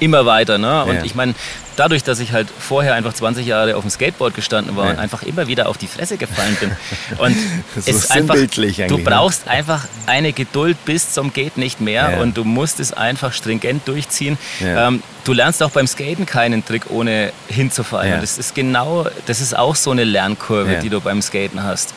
[0.00, 0.58] immer weiter.
[0.58, 0.84] Ne?
[0.84, 1.04] Und ja.
[1.04, 1.34] ich meine,
[1.76, 4.90] dadurch, dass ich halt vorher einfach 20 Jahre auf dem Skateboard gestanden war ja.
[4.92, 6.72] und einfach immer wieder auf die Fresse gefallen bin.
[7.18, 7.36] Und
[7.76, 9.04] es ist einfach, du ne?
[9.04, 12.20] brauchst einfach eine Geduld bis zum geht nicht mehr ja.
[12.20, 14.38] und du musst es einfach stringent durchziehen.
[14.60, 14.88] Ja.
[14.88, 18.12] Ähm, du lernst auch beim Skaten keinen Trick ohne hinzufallen.
[18.12, 18.20] Ja.
[18.20, 21.94] Das ist genau, das ist auch so eine Lernkurve, die du beim Skaten hast.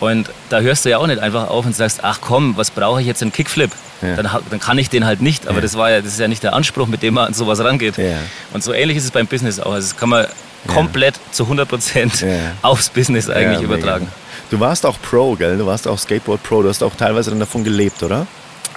[0.00, 3.00] Und da hörst du ja auch nicht einfach auf und sagst, ach komm, was brauche
[3.00, 3.70] ich jetzt einen Kickflip?
[4.02, 4.16] Ja.
[4.16, 5.46] Dann, dann, kann ich den halt nicht.
[5.46, 5.60] Aber ja.
[5.60, 7.98] das, war ja, das ist ja nicht der Anspruch, mit dem man an sowas rangeht.
[7.98, 8.16] Ja.
[8.52, 9.72] Und so ähnlich ist es beim Business auch.
[9.72, 10.26] Also das kann man
[10.66, 12.24] komplett zu 100 Prozent
[12.62, 14.08] aufs Business eigentlich übertragen.
[14.50, 15.56] Du warst auch Pro, gell?
[15.58, 16.62] Du warst auch Skateboard Pro.
[16.62, 18.26] Du hast auch teilweise dann davon gelebt, oder?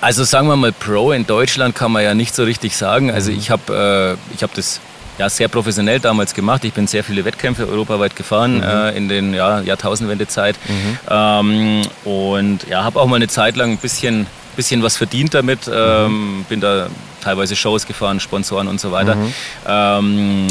[0.01, 3.11] Also sagen wir mal Pro in Deutschland kann man ja nicht so richtig sagen.
[3.11, 3.39] Also mhm.
[3.39, 4.79] ich habe äh, hab das
[5.17, 6.63] ja, sehr professionell damals gemacht.
[6.65, 8.63] Ich bin sehr viele Wettkämpfe europaweit gefahren mhm.
[8.63, 10.57] äh, in den ja, Jahrtausendwendezeit.
[10.67, 10.97] Mhm.
[11.09, 15.69] Ähm, und ja, habe auch mal eine Zeit lang ein bisschen bisschen was verdient damit.
[15.71, 16.43] Ähm, mhm.
[16.45, 16.87] bin da
[17.25, 19.15] teilweise Shows gefahren, Sponsoren und so weiter.
[19.15, 19.33] Mhm.
[19.67, 20.47] Ähm,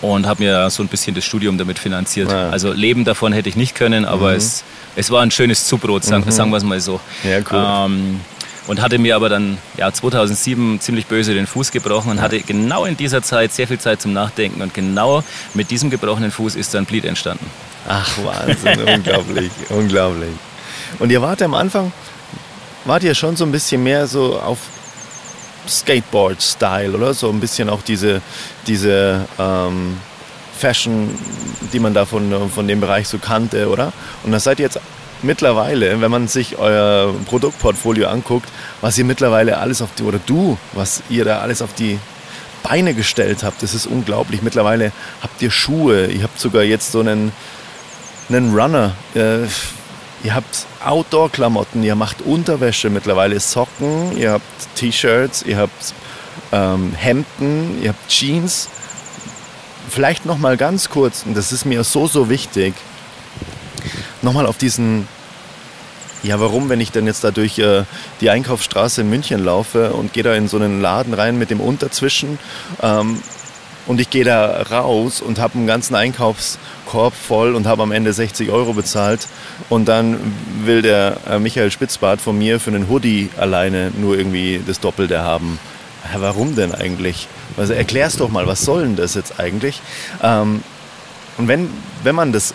[0.00, 2.30] und habe mir so ein bisschen das Studium damit finanziert.
[2.30, 2.50] Ja.
[2.50, 4.36] Also leben davon hätte ich nicht können, aber mhm.
[4.36, 4.64] es,
[4.96, 6.30] es war ein schönes Zubrot, sagen, mhm.
[6.30, 7.00] sagen wir es mal so.
[7.24, 7.92] Ja, cool.
[7.92, 8.20] Ähm,
[8.68, 12.84] und hatte mir aber dann ja, 2007 ziemlich böse den Fuß gebrochen und hatte genau
[12.84, 14.60] in dieser Zeit sehr viel Zeit zum Nachdenken.
[14.60, 17.46] Und genau mit diesem gebrochenen Fuß ist dann Bleed entstanden.
[17.88, 20.34] Ach, Wahnsinn, unglaublich, unglaublich.
[20.98, 21.92] Und ihr wart am Anfang,
[22.84, 24.58] wart ihr schon so ein bisschen mehr so auf
[25.68, 27.14] Skateboard-Style, oder?
[27.14, 28.20] So ein bisschen auch diese,
[28.66, 29.98] diese ähm,
[30.58, 31.16] Fashion,
[31.72, 33.92] die man da von, von dem Bereich so kannte, oder?
[34.24, 34.80] Und das seid ihr jetzt
[35.22, 38.48] mittlerweile, wenn man sich euer Produktportfolio anguckt,
[38.80, 41.98] was ihr mittlerweile alles auf die, oder du, was ihr da alles auf die
[42.62, 44.42] Beine gestellt habt, das ist unglaublich.
[44.42, 44.92] Mittlerweile
[45.22, 47.32] habt ihr Schuhe, ihr habt sogar jetzt so einen,
[48.28, 48.92] einen Runner.
[49.14, 49.46] Äh,
[50.24, 55.94] Ihr habt Outdoor-Klamotten, ihr macht Unterwäsche, mittlerweile Socken, ihr habt T-Shirts, ihr habt
[56.50, 58.68] ähm, Hemden, ihr habt Jeans.
[59.88, 62.74] Vielleicht noch mal ganz kurz, und das ist mir so, so wichtig,
[64.22, 65.06] noch mal auf diesen,
[66.24, 67.84] ja warum, wenn ich denn jetzt da durch äh,
[68.20, 71.60] die Einkaufsstraße in München laufe und gehe da in so einen Laden rein mit dem
[71.60, 72.40] Unterzwischen
[72.82, 73.22] ähm,
[73.86, 75.94] und ich gehe da raus und habe einen ganzen
[76.88, 79.28] Einkaufskorb voll und habe am Ende 60 Euro bezahlt
[79.68, 80.18] und dann
[80.64, 85.20] will der äh, Michael Spitzbart von mir für einen Hoodie alleine nur irgendwie das Doppelte
[85.20, 85.58] haben.
[86.12, 87.28] Ja, warum denn eigentlich?
[87.56, 89.82] Also erklär's doch mal, was soll denn das jetzt eigentlich?
[90.22, 90.62] Ähm,
[91.36, 91.70] und wenn,
[92.02, 92.54] wenn man das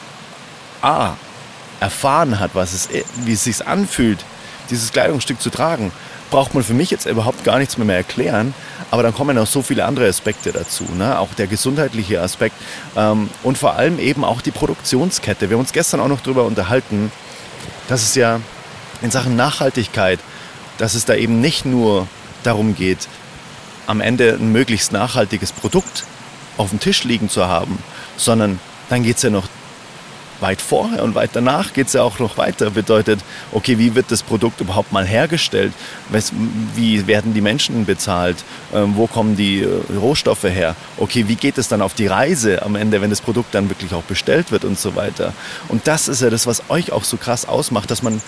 [0.82, 1.16] A
[1.80, 2.90] erfahren hat, was es,
[3.24, 4.26] wie es sich anfühlt,
[4.70, 5.92] dieses Kleidungsstück zu tragen,
[6.34, 8.56] braucht man für mich jetzt überhaupt gar nichts mehr, mehr erklären.
[8.90, 10.84] Aber dann kommen auch so viele andere Aspekte dazu.
[10.98, 11.20] Ne?
[11.20, 12.56] Auch der gesundheitliche Aspekt
[12.96, 15.52] ähm, und vor allem eben auch die Produktionskette.
[15.52, 17.12] Wir haben uns gestern auch noch darüber unterhalten,
[17.88, 18.40] dass es ja
[19.04, 20.20] in Sachen Nachhaltigkeit,
[20.80, 22.08] dass es da eben nicht nur
[22.42, 23.08] darum geht,
[23.86, 26.04] am Ende ein möglichst nachhaltiges Produkt
[26.58, 27.78] auf dem Tisch liegen zu haben,
[28.18, 28.60] sondern
[28.90, 29.48] dann geht es ja noch
[30.44, 32.70] weit vorher und weit danach geht es ja auch noch weiter.
[32.70, 33.20] Bedeutet,
[33.52, 35.74] okay, wie wird das Produkt überhaupt mal hergestellt?
[36.76, 38.44] Wie werden die Menschen bezahlt?
[38.74, 40.76] Ähm, wo kommen die äh, Rohstoffe her?
[40.98, 43.92] Okay, wie geht es dann auf die Reise am Ende, wenn das Produkt dann wirklich
[43.94, 45.34] auch bestellt wird und so weiter?
[45.70, 48.22] Und das ist ja das, was euch auch so krass ausmacht, dass man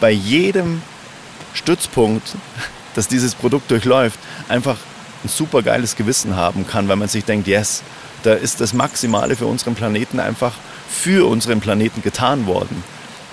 [0.00, 0.82] bei jedem
[1.54, 2.34] Stützpunkt,
[2.94, 4.76] dass dieses Produkt durchläuft, einfach
[5.22, 7.82] ein super geiles Gewissen haben kann, weil man sich denkt, yes,
[8.22, 10.54] da ist das Maximale für unseren Planeten einfach
[10.88, 12.82] für unseren Planeten getan worden,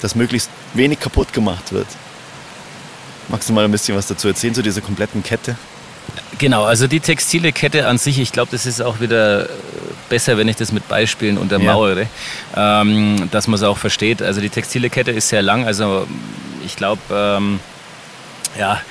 [0.02, 1.88] dass möglichst wenig kaputt gemacht wird.
[3.30, 5.58] Magst du mal ein bisschen was dazu erzählen, zu dieser kompletten Kette?
[6.38, 9.48] Genau, also die textile Kette an sich, ich glaube, das ist auch wieder äh,
[10.10, 12.08] besser, wenn ich das mit Beispielen untermauere,
[12.56, 12.82] ja.
[12.82, 14.22] ähm, dass man es auch versteht.
[14.22, 16.08] Also die textile Kette ist sehr lang, also
[16.66, 17.60] ich glaube, ähm,
[18.58, 18.82] ja,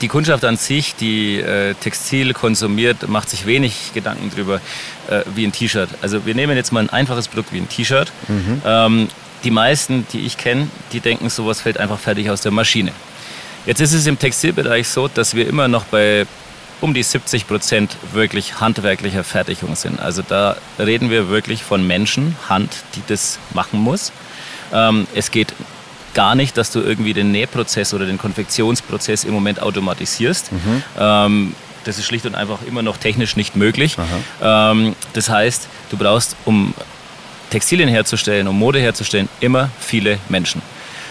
[0.00, 4.56] die Kundschaft an sich, die äh, Textil konsumiert, macht sich wenig Gedanken darüber
[5.08, 5.90] äh, wie ein T-Shirt.
[6.00, 8.10] Also wir nehmen jetzt mal ein einfaches Produkt wie ein T-Shirt.
[8.28, 8.62] Mhm.
[8.64, 9.08] Ähm,
[9.44, 12.92] die meisten, die ich kenne, die denken, sowas fällt einfach fertig aus der Maschine.
[13.66, 16.26] Jetzt ist es im Textilbereich so, dass wir immer noch bei
[16.80, 20.00] um die 70 Prozent wirklich handwerklicher Fertigung sind.
[20.00, 24.12] Also da reden wir wirklich von Menschen, Hand, die das machen muss.
[24.72, 25.52] Ähm, es geht
[26.14, 30.52] gar nicht, dass du irgendwie den Nähprozess oder den Konfektionsprozess im Moment automatisierst.
[30.52, 30.82] Mhm.
[30.98, 31.54] Ähm,
[31.84, 33.96] das ist schlicht und einfach immer noch technisch nicht möglich.
[34.42, 36.74] Ähm, das heißt, du brauchst, um
[37.50, 40.59] Textilien herzustellen, um Mode herzustellen, immer viele Menschen.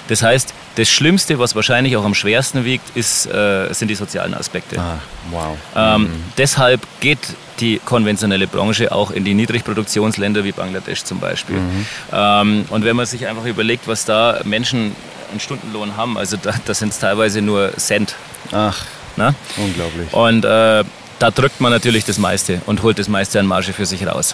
[0.09, 4.33] Das heißt, das Schlimmste, was wahrscheinlich auch am schwersten wiegt, ist, äh, sind die sozialen
[4.33, 4.79] Aspekte.
[4.79, 4.99] Ah,
[5.29, 5.57] wow.
[5.75, 6.23] Ähm, mhm.
[6.37, 7.19] Deshalb geht
[7.59, 11.57] die konventionelle Branche auch in die Niedrigproduktionsländer wie Bangladesch zum Beispiel.
[11.57, 11.85] Mhm.
[12.11, 14.95] Ähm, und wenn man sich einfach überlegt, was da Menschen
[15.29, 18.15] einen Stundenlohn haben, also da, das sind teilweise nur Cent.
[18.51, 18.83] Ach,
[19.15, 19.35] Na?
[19.57, 20.11] unglaublich.
[20.11, 20.83] Und äh,
[21.19, 24.33] da drückt man natürlich das meiste und holt das meiste an Marge für sich raus.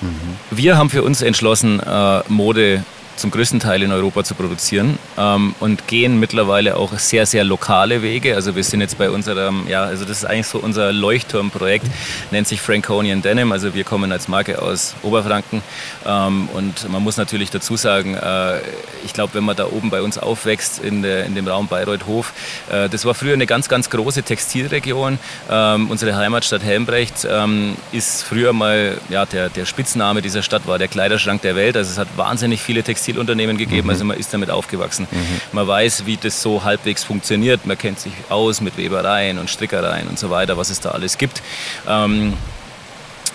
[0.00, 0.36] Mhm.
[0.50, 2.84] Wir haben für uns entschlossen, äh, Mode
[3.16, 8.02] zum größten Teil in Europa zu produzieren ähm, und gehen mittlerweile auch sehr, sehr lokale
[8.02, 8.34] Wege.
[8.34, 11.86] Also wir sind jetzt bei unserem, ja, also das ist eigentlich so unser Leuchtturmprojekt,
[12.30, 13.52] nennt sich Franconian Denim.
[13.52, 15.62] Also wir kommen als Marke aus Oberfranken
[16.06, 18.58] ähm, und man muss natürlich dazu sagen, äh,
[19.04, 22.32] ich glaube, wenn man da oben bei uns aufwächst in, der, in dem Raum Bayreuth-Hof,
[22.70, 25.18] äh, das war früher eine ganz, ganz große Textilregion.
[25.50, 30.78] Ähm, unsere Heimatstadt Helmbrecht ähm, ist früher mal, ja, der, der Spitzname dieser Stadt war
[30.78, 31.76] der Kleiderschrank der Welt.
[31.76, 33.90] Also es hat wahnsinnig viele Textilien Textilunternehmen gegeben, mhm.
[33.90, 35.06] also man ist damit aufgewachsen.
[35.10, 35.40] Mhm.
[35.52, 40.08] Man weiß, wie das so halbwegs funktioniert, man kennt sich aus mit Webereien und Strickereien
[40.08, 41.42] und so weiter, was es da alles gibt.
[41.88, 42.34] Ähm,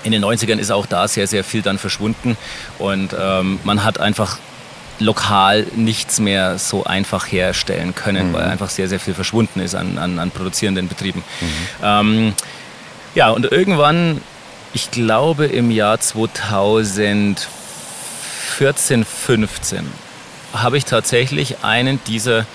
[0.04, 2.38] in den 90ern ist auch da sehr, sehr viel dann verschwunden
[2.80, 4.40] und ähm, man hat einfach
[5.00, 8.34] lokal nichts mehr so einfach herstellen können, mhm.
[8.34, 11.24] weil einfach sehr, sehr viel verschwunden ist an, an, an produzierenden Betrieben.
[11.40, 11.48] Mhm.
[11.84, 12.34] Ähm,
[13.16, 14.22] ja, und irgendwann,
[14.74, 17.48] ich glaube im Jahr 2000
[18.52, 19.88] 14, 15
[20.54, 22.46] habe ich tatsächlich einen dieser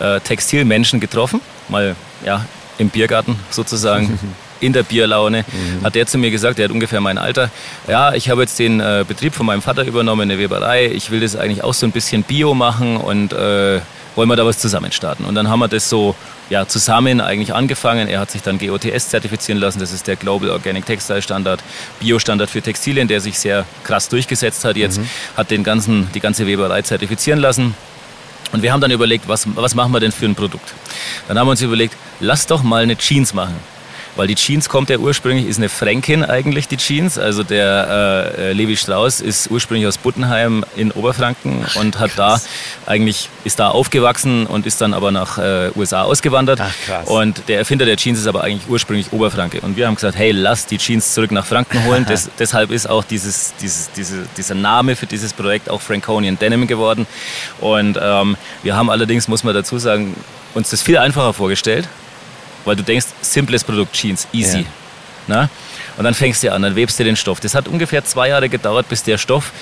[0.00, 2.44] äh, Textilmenschen getroffen, mal ja,
[2.78, 4.18] im Biergarten sozusagen.
[4.60, 5.84] in der Bierlaune, mhm.
[5.84, 7.50] hat der zu mir gesagt, der hat ungefähr mein Alter,
[7.88, 11.20] ja, ich habe jetzt den äh, Betrieb von meinem Vater übernommen, eine Weberei, ich will
[11.20, 13.80] das eigentlich auch so ein bisschen Bio machen und äh,
[14.16, 15.24] wollen wir da was zusammen starten.
[15.24, 16.16] Und dann haben wir das so
[16.48, 18.08] ja, zusammen eigentlich angefangen.
[18.08, 19.78] Er hat sich dann GOTS zertifizieren lassen.
[19.78, 21.62] Das ist der Global Organic Textile Standard,
[22.00, 24.98] Bio-Standard für Textilien, der sich sehr krass durchgesetzt hat jetzt.
[24.98, 25.08] Mhm.
[25.36, 27.74] Hat den ganzen, die ganze Weberei zertifizieren lassen.
[28.52, 30.72] Und wir haben dann überlegt, was, was machen wir denn für ein Produkt?
[31.28, 33.56] Dann haben wir uns überlegt, lass doch mal eine Jeans machen
[34.16, 37.18] weil die Jeans kommt ja ursprünglich, ist eine Fränkin eigentlich, die Jeans.
[37.18, 42.48] Also der äh, Levi Strauss ist ursprünglich aus Buttenheim in Oberfranken Ach, und hat krass.
[42.86, 46.60] da eigentlich, ist da aufgewachsen und ist dann aber nach äh, USA ausgewandert.
[46.62, 47.08] Ach, krass.
[47.08, 49.60] Und der Erfinder der Jeans ist aber eigentlich ursprünglich Oberfranke.
[49.60, 52.06] Und wir haben gesagt, hey, lass die Jeans zurück nach Franken holen.
[52.08, 56.66] Des, deshalb ist auch dieses, dieses, diese, dieser Name für dieses Projekt auch Franconian Denim
[56.66, 57.06] geworden.
[57.60, 60.14] Und ähm, wir haben allerdings, muss man dazu sagen,
[60.54, 61.86] uns das viel einfacher vorgestellt
[62.66, 64.60] weil du denkst, simples Produkt, Jeans, easy.
[64.60, 64.64] Ja.
[65.28, 65.50] Na?
[65.96, 67.40] Und dann fängst du an, dann webst du den Stoff.
[67.40, 69.52] Das hat ungefähr zwei Jahre gedauert, bis der Stoff,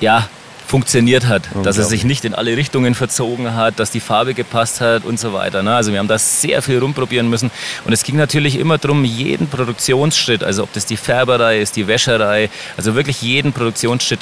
[0.00, 0.28] ja,
[0.66, 4.80] funktioniert hat, dass er sich nicht in alle Richtungen verzogen hat, dass die Farbe gepasst
[4.80, 5.62] hat und so weiter.
[5.62, 5.74] Ne?
[5.74, 7.50] Also wir haben da sehr viel rumprobieren müssen
[7.84, 11.86] und es ging natürlich immer darum, jeden Produktionsschritt, also ob das die Färberei ist, die
[11.86, 14.20] Wäscherei, also wirklich jeden Produktionsschritt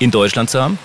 [0.00, 0.78] in Deutschland zu haben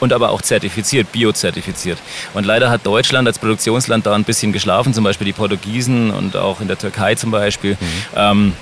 [0.00, 1.98] und aber auch zertifiziert, biozertifiziert.
[2.34, 6.36] Und leider hat Deutschland als Produktionsland da ein bisschen geschlafen, zum Beispiel die Portugiesen und
[6.36, 7.72] auch in der Türkei zum Beispiel.
[7.72, 7.86] Mhm.
[8.16, 8.52] Ähm,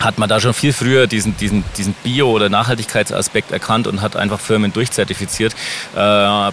[0.00, 4.16] hat man da schon viel früher diesen, diesen, diesen Bio- oder Nachhaltigkeitsaspekt erkannt und hat
[4.16, 5.54] einfach Firmen durchzertifiziert.
[5.94, 5.96] Äh,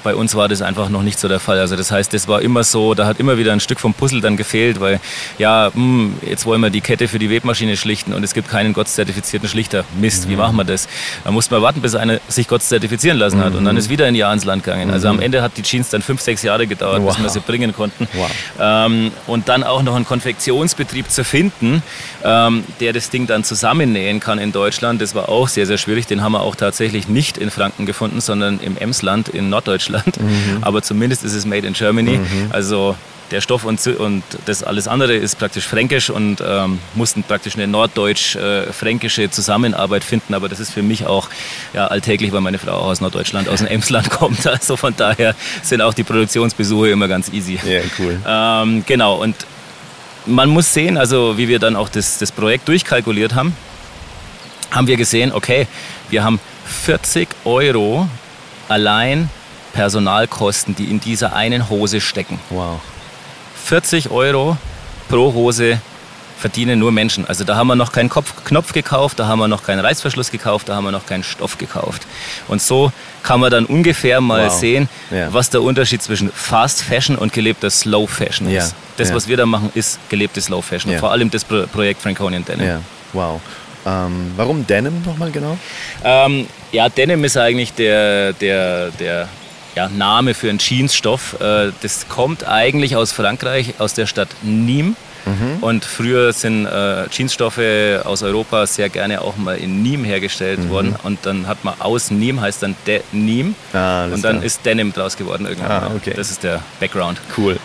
[0.03, 1.59] bei uns war das einfach noch nicht so der Fall.
[1.59, 4.21] Also das heißt, das war immer so, da hat immer wieder ein Stück vom Puzzle
[4.21, 4.99] dann gefehlt, weil
[5.37, 8.49] ja, mh, hm, jetzt wollen wir die Kette für die Webmaschine schlichten und es gibt
[8.49, 9.83] keinen gottszertifizierten Schlichter.
[9.99, 10.31] Mist, mhm.
[10.31, 10.87] wie machen wir das?
[11.23, 13.59] Da musste man warten, bis einer sich Gott zertifizieren lassen hat mhm.
[13.59, 14.91] und dann ist wieder ein Jahr ins Land gegangen.
[14.91, 15.23] Also am mhm.
[15.23, 17.15] Ende hat die Jeans dann fünf, sechs Jahre gedauert, wow.
[17.15, 18.07] bis wir sie bringen konnten.
[18.13, 18.29] Wow.
[18.59, 21.83] Ähm, und dann auch noch einen Konfektionsbetrieb zu finden,
[22.23, 26.05] ähm, der das Ding dann zusammennähen kann in Deutschland, das war auch sehr, sehr schwierig.
[26.05, 30.19] Den haben wir auch tatsächlich nicht in Franken gefunden, sondern im Emsland in Norddeutschland.
[30.21, 30.57] Mhm.
[30.61, 32.17] Aber zumindest ist es made in Germany.
[32.17, 32.49] Mhm.
[32.51, 32.95] Also
[33.31, 37.67] der Stoff und, und das alles andere ist praktisch fränkisch und ähm, mussten praktisch eine
[37.67, 40.33] norddeutsch-fränkische Zusammenarbeit finden.
[40.33, 41.29] Aber das ist für mich auch
[41.73, 44.45] ja, alltäglich, weil meine Frau auch aus Norddeutschland, aus dem Emsland kommt.
[44.45, 47.59] Also von daher sind auch die Produktionsbesuche immer ganz easy.
[47.65, 48.19] Ja, cool.
[48.27, 49.35] Ähm, genau, und
[50.25, 53.55] man muss sehen, also wie wir dann auch das, das Projekt durchkalkuliert haben,
[54.71, 55.67] haben wir gesehen, okay,
[56.09, 58.07] wir haben 40 Euro
[58.69, 59.29] allein
[59.73, 62.39] Personalkosten, die in dieser einen Hose stecken.
[62.49, 62.79] Wow.
[63.65, 64.57] 40 Euro
[65.09, 65.79] pro Hose
[66.41, 67.25] verdienen nur Menschen.
[67.27, 70.31] Also da haben wir noch keinen Kopf, Knopf gekauft, da haben wir noch keinen Reißverschluss
[70.31, 72.05] gekauft, da haben wir noch keinen Stoff gekauft.
[72.47, 72.91] Und so
[73.23, 74.59] kann man dann ungefähr mal wow.
[74.59, 75.31] sehen, ja.
[75.31, 78.71] was der Unterschied zwischen Fast Fashion und gelebter Slow Fashion ist.
[78.71, 78.77] Ja.
[78.97, 79.15] Das, ja.
[79.15, 80.97] was wir da machen, ist gelebte Slow Fashion.
[80.97, 82.79] Vor allem das Pro Projekt Franconian Denim.
[83.13, 83.39] Wow.
[83.85, 85.57] Ähm, warum Denim nochmal genau?
[86.03, 89.27] Ähm, ja, Denim ist eigentlich der, der, der
[89.75, 91.39] ja, Name für einen Jeansstoff.
[91.39, 94.95] Äh, das kommt eigentlich aus Frankreich, aus der Stadt Nîmes.
[95.25, 95.63] Mhm.
[95.63, 97.59] Und früher sind äh, Jeansstoffe
[98.03, 100.69] aus Europa sehr gerne auch mal in Niem hergestellt mhm.
[100.69, 100.95] worden.
[101.03, 103.55] Und dann hat man aus Niem, heißt dann Denim.
[103.73, 104.43] Ah, und dann klar.
[104.43, 105.71] ist Denim draus geworden irgendwann.
[105.71, 106.13] Ah, okay.
[106.15, 107.21] Das ist der Background.
[107.37, 107.57] Cool.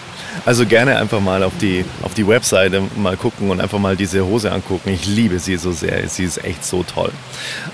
[0.44, 4.24] Also gerne einfach mal auf die, auf die Webseite mal gucken und einfach mal diese
[4.26, 4.90] Hose angucken.
[4.90, 6.06] Ich liebe sie so sehr.
[6.08, 7.10] Sie ist echt so toll.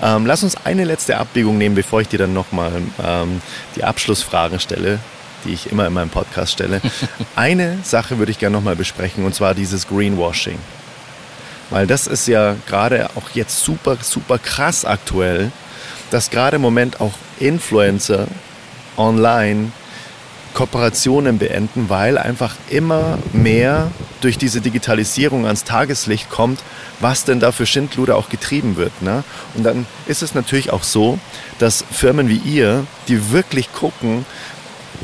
[0.01, 2.71] Ähm, lass uns eine letzte Abbiegung nehmen, bevor ich dir dann nochmal
[3.03, 3.41] ähm,
[3.75, 4.99] die Abschlussfragen stelle,
[5.45, 6.81] die ich immer in meinem Podcast stelle.
[7.35, 10.57] eine Sache würde ich gerne nochmal besprechen und zwar dieses Greenwashing.
[11.69, 15.51] Weil das ist ja gerade auch jetzt super, super krass aktuell,
[16.11, 18.27] dass gerade im Moment auch Influencer
[18.97, 19.71] online
[20.53, 23.91] Kooperationen beenden, weil einfach immer mehr
[24.21, 26.59] durch diese Digitalisierung ans Tageslicht kommt,
[26.99, 29.01] was denn da für Schindluder auch getrieben wird.
[29.01, 29.23] Ne?
[29.55, 31.17] Und dann ist es natürlich auch so,
[31.59, 34.25] dass Firmen wie ihr, die wirklich gucken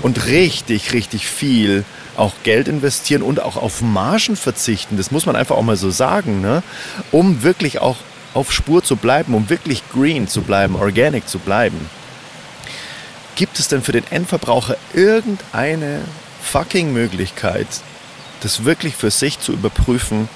[0.02, 1.84] und richtig, richtig viel
[2.16, 5.90] auch Geld investieren und auch auf Margen verzichten, das muss man einfach auch mal so
[5.90, 6.64] sagen, ne?
[7.12, 7.98] um wirklich auch
[8.34, 11.90] auf Spur zu bleiben, um wirklich green zu bleiben, organic zu bleiben.
[13.36, 16.02] Gibt es denn für den Endverbraucher irgendeine
[16.44, 17.68] fucking Möglichkeit,
[18.42, 20.28] das wirklich für sich zu überprüfen?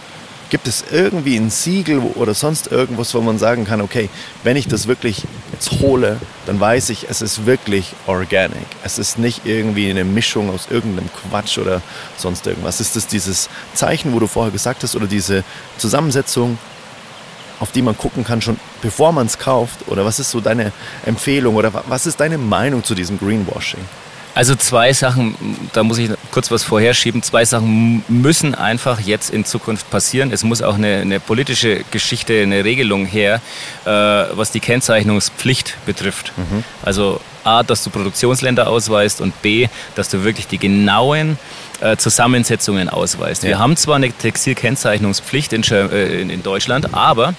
[0.54, 4.08] Gibt es irgendwie ein Siegel oder sonst irgendwas, wo man sagen kann, okay,
[4.44, 8.68] wenn ich das wirklich jetzt hole, dann weiß ich, es ist wirklich organic.
[8.84, 11.82] Es ist nicht irgendwie eine Mischung aus irgendeinem Quatsch oder
[12.18, 12.80] sonst irgendwas.
[12.80, 15.44] Ist das dieses Zeichen, wo du vorher gesagt hast, oder diese
[15.80, 16.60] Zusammensetzung
[17.60, 19.88] auf die man gucken kann, schon bevor man es kauft?
[19.88, 20.72] Oder was ist so deine
[21.04, 23.82] Empfehlung oder was ist deine Meinung zu diesem Greenwashing?
[24.36, 25.36] Also zwei Sachen,
[25.74, 27.22] da muss ich kurz was vorherschieben.
[27.22, 30.32] Zwei Sachen müssen einfach jetzt in Zukunft passieren.
[30.32, 33.42] Es muss auch eine, eine politische Geschichte, eine Regelung her,
[33.86, 36.34] äh, was die Kennzeichnungspflicht betrifft.
[36.36, 36.64] Mhm.
[36.82, 41.38] Also A, dass du Produktionsländer ausweist und B, dass du wirklich die genauen
[41.82, 43.44] äh, Zusammensetzungen ausweist.
[43.44, 43.50] Ja.
[43.50, 47.36] Wir haben zwar eine Textilkennzeichnungspflicht in, äh, in Deutschland, aber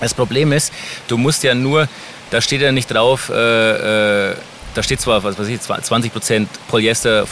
[0.00, 0.72] das Problem ist,
[1.08, 1.88] du musst ja nur,
[2.30, 4.34] da steht ja nicht drauf, äh, äh,
[4.74, 7.24] da steht zwar, was weiß ich, 20% Polyester,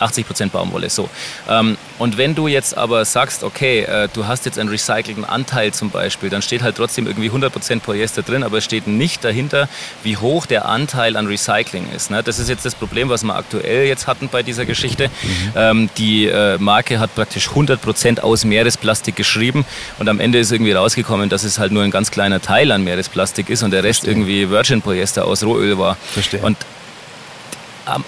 [0.00, 1.08] 80% Baumwolle, so.
[1.48, 5.72] Ähm, und wenn du jetzt aber sagst, okay, äh, du hast jetzt einen recycelten Anteil
[5.72, 9.68] zum Beispiel, dann steht halt trotzdem irgendwie 100% Polyester drin, aber es steht nicht dahinter,
[10.02, 12.10] wie hoch der Anteil an Recycling ist.
[12.10, 12.22] Ne?
[12.22, 15.08] Das ist jetzt das Problem, was wir aktuell jetzt hatten bei dieser Geschichte.
[15.08, 15.52] Mhm.
[15.56, 19.64] Ähm, die äh, Marke hat praktisch 100% aus Meeresplastik geschrieben
[19.98, 22.84] und am Ende ist irgendwie rausgekommen, dass es halt nur ein ganz kleiner Teil an
[22.84, 24.12] Meeresplastik ist und der Rest Verstehe.
[24.12, 25.96] irgendwie Virgin Polyester aus Rohöl war.
[26.12, 26.40] Verstehe.
[26.40, 26.56] Und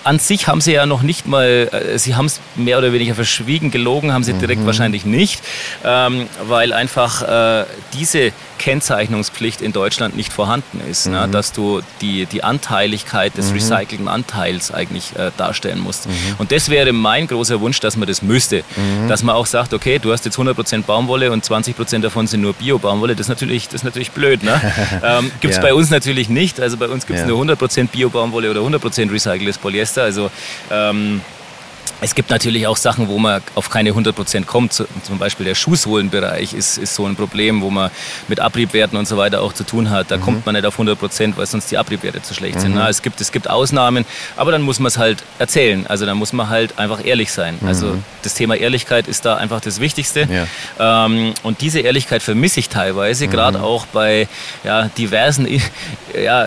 [0.05, 3.15] an sich haben sie ja noch nicht mal, äh, sie haben es mehr oder weniger
[3.15, 4.67] verschwiegen, gelogen haben sie direkt mhm.
[4.67, 5.43] wahrscheinlich nicht,
[5.85, 7.65] ähm, weil einfach äh,
[7.95, 11.13] diese Kennzeichnungspflicht in Deutschland nicht vorhanden ist, ne?
[11.13, 11.23] mhm.
[11.27, 11.29] ne?
[11.29, 13.55] dass du die, die Anteiligkeit des mhm.
[13.55, 16.09] recycelten Anteils eigentlich äh, darstellen musst.
[16.09, 16.13] Mhm.
[16.39, 18.65] Und das wäre mein großer Wunsch, dass man das müsste.
[18.77, 19.09] Mhm.
[19.09, 22.53] Dass man auch sagt, okay, du hast jetzt 100% Baumwolle und 20% davon sind nur
[22.53, 23.15] Bio-Baumwolle.
[23.15, 24.43] Das, ist natürlich, das ist natürlich blöd.
[24.43, 24.61] Ne?
[25.05, 25.63] ähm, gibt es ja.
[25.63, 26.61] bei uns natürlich nicht.
[26.61, 27.29] Also bei uns gibt es ja.
[27.29, 29.68] nur 100% Bio-Baumwolle oder 100% recyceltes Polyester.
[30.03, 30.31] Also
[30.71, 31.21] ähm,
[32.01, 34.73] es gibt natürlich auch Sachen, wo man auf keine 100% kommt.
[34.73, 37.91] Zum Beispiel der Schuhsohlenbereich ist, ist so ein Problem, wo man
[38.29, 40.11] mit Abriebwerten und so weiter auch zu tun hat.
[40.11, 40.23] Da mhm.
[40.23, 42.61] kommt man nicht auf 100%, weil sonst die Abriebwerte zu schlecht mhm.
[42.61, 42.79] sind.
[42.79, 44.05] es, gibt, es gibt Ausnahmen,
[44.37, 45.87] aber dann muss man es halt erzählen.
[45.89, 47.59] Also dann muss man halt einfach ehrlich sein.
[47.61, 47.69] Mhm.
[47.69, 50.29] Also das Thema Ehrlichkeit ist da einfach das Wichtigste.
[50.79, 51.07] Ja.
[51.07, 53.31] Ähm, und diese Ehrlichkeit vermisse ich teilweise, mhm.
[53.31, 54.29] gerade auch bei
[54.63, 55.49] ja, diversen
[56.15, 56.47] ja,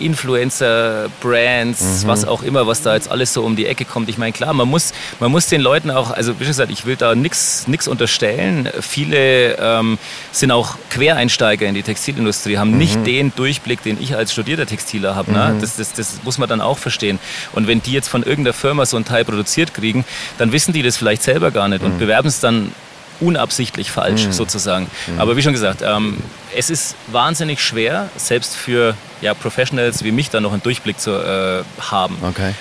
[0.00, 2.08] Influencer, Brands, mhm.
[2.08, 4.08] was auch immer, was da jetzt alles so um die Ecke kommt.
[4.08, 6.96] Ich meine, klar, man muss, man muss den Leuten auch, also wie gesagt, ich will
[6.96, 8.68] da nichts unterstellen.
[8.80, 9.98] Viele ähm,
[10.32, 12.78] sind auch Quereinsteiger in die Textilindustrie, haben mhm.
[12.78, 15.32] nicht den Durchblick, den ich als studierter Textiler habe.
[15.32, 15.54] Ne?
[15.54, 15.60] Mhm.
[15.60, 17.18] Das, das, das muss man dann auch verstehen.
[17.52, 20.04] Und wenn die jetzt von irgendeiner Firma so ein Teil produziert kriegen,
[20.38, 21.98] dann wissen die das vielleicht selber gar nicht und mhm.
[21.98, 22.72] bewerben es dann
[23.20, 24.32] unabsichtlich falsch mhm.
[24.32, 24.90] sozusagen.
[25.06, 25.20] Mhm.
[25.20, 26.18] Aber wie schon gesagt, ähm,
[26.54, 31.12] es ist wahnsinnig schwer, selbst für ja, Professionals wie mich da noch einen Durchblick zu
[31.12, 32.16] äh, haben.
[32.22, 32.54] Okay.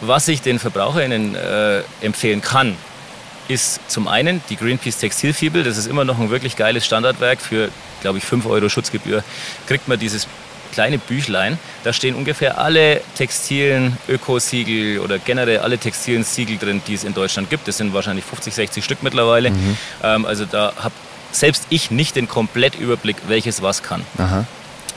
[0.00, 2.76] Was ich den VerbraucherInnen äh, empfehlen kann,
[3.48, 5.64] ist zum einen die Greenpeace Textilfibel.
[5.64, 7.40] Das ist immer noch ein wirklich geiles Standardwerk.
[7.40, 7.68] Für,
[8.00, 9.24] glaube ich, 5 Euro Schutzgebühr
[9.66, 10.26] kriegt man dieses
[10.72, 11.58] kleine Büchlein.
[11.84, 17.14] Da stehen ungefähr alle textilen Ökosiegel oder generell alle textilen Siegel drin, die es in
[17.14, 17.68] Deutschland gibt.
[17.68, 19.50] Das sind wahrscheinlich 50, 60 Stück mittlerweile.
[19.50, 19.76] Mhm.
[20.02, 20.94] Ähm, also da habe
[21.32, 24.04] selbst ich nicht den Komplettüberblick, welches was kann.
[24.18, 24.46] Aha.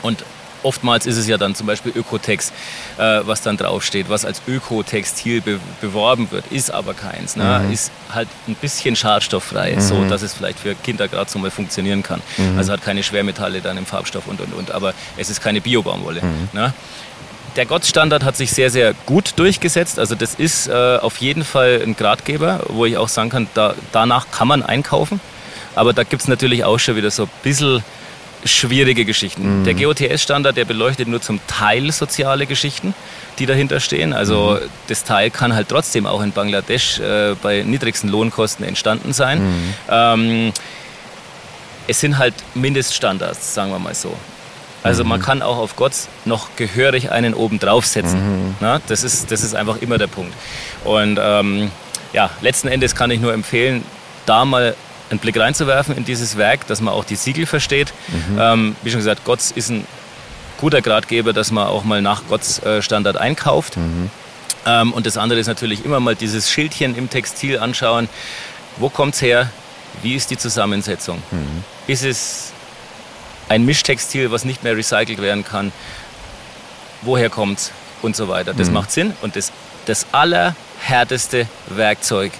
[0.02, 0.24] Und
[0.64, 2.52] oftmals ist es ja dann zum Beispiel Ökotex,
[2.98, 7.36] äh, was dann draufsteht, was als Ökotextil be beworben wird, ist aber keins.
[7.36, 7.62] Ne?
[7.64, 7.72] Mhm.
[7.72, 9.80] Ist halt ein bisschen schadstofffrei, mhm.
[9.80, 12.22] so dass es vielleicht für Kinder gerade so mal funktionieren kann.
[12.36, 12.58] Mhm.
[12.58, 16.22] Also hat keine Schwermetalle dann im Farbstoff und und und, aber es ist keine Biobaumwolle.
[16.22, 16.48] Mhm.
[16.52, 16.72] Ne?
[17.56, 19.98] der Gottstandard hat sich sehr, sehr gut durchgesetzt.
[19.98, 23.74] Also das ist äh, auf jeden Fall ein Gradgeber, wo ich auch sagen kann, da,
[23.92, 25.20] danach kann man einkaufen.
[25.74, 27.82] Aber da gibt es natürlich auch schon wieder so ein bisschen
[28.44, 29.60] schwierige Geschichten.
[29.60, 29.64] Mhm.
[29.64, 32.94] Der GOTS-Standard, der beleuchtet nur zum Teil soziale Geschichten,
[33.38, 34.12] die dahinter stehen.
[34.12, 34.68] Also mhm.
[34.88, 39.42] das Teil kann halt trotzdem auch in Bangladesch äh, bei niedrigsten Lohnkosten entstanden sein.
[39.42, 39.74] Mhm.
[39.88, 40.52] Ähm,
[41.86, 44.14] es sind halt Mindeststandards, sagen wir mal so.
[44.82, 45.24] Also man mhm.
[45.24, 45.92] kann auch auf Gott
[46.26, 48.48] noch gehörig einen oben draufsetzen.
[48.48, 48.54] Mhm.
[48.60, 50.34] Na, das, ist, das ist einfach immer der Punkt.
[50.84, 51.70] Und ähm,
[52.12, 53.82] ja, letzten Endes kann ich nur empfehlen,
[54.26, 54.76] da mal
[55.10, 57.92] einen Blick reinzuwerfen in dieses Werk, dass man auch die Siegel versteht.
[58.08, 58.38] Mhm.
[58.38, 59.86] Ähm, wie schon gesagt, Gott ist ein
[60.58, 63.76] guter Gradgeber, dass man auch mal nach Gottes äh, Standard einkauft.
[63.76, 64.10] Mhm.
[64.66, 68.08] Ähm, und das andere ist natürlich immer mal dieses Schildchen im Textil anschauen.
[68.76, 69.50] Wo kommt es her?
[70.02, 71.22] Wie ist die Zusammensetzung?
[71.30, 71.64] Mhm.
[71.86, 72.52] Ist es
[73.48, 75.72] ein Mischtextil, was nicht mehr recycelt werden kann?
[77.02, 77.72] Woher kommt es?
[78.02, 78.52] Und so weiter.
[78.52, 78.74] Das mhm.
[78.74, 79.14] macht Sinn.
[79.22, 79.50] Und das,
[79.86, 82.32] das allerhärteste Werkzeug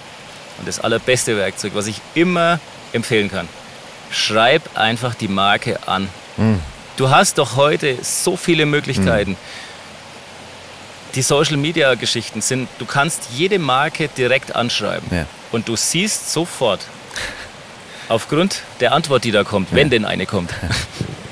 [0.58, 2.60] und das allerbeste Werkzeug, was ich immer
[2.92, 3.48] empfehlen kann.
[4.10, 6.08] Schreib einfach die Marke an.
[6.36, 6.60] Mhm.
[6.96, 9.32] Du hast doch heute so viele Möglichkeiten.
[9.32, 9.36] Mhm.
[11.14, 15.26] Die Social Media Geschichten sind, du kannst jede Marke direkt anschreiben ja.
[15.52, 16.80] und du siehst sofort,
[18.08, 19.76] aufgrund der Antwort, die da kommt, ja.
[19.76, 20.52] wenn denn eine kommt,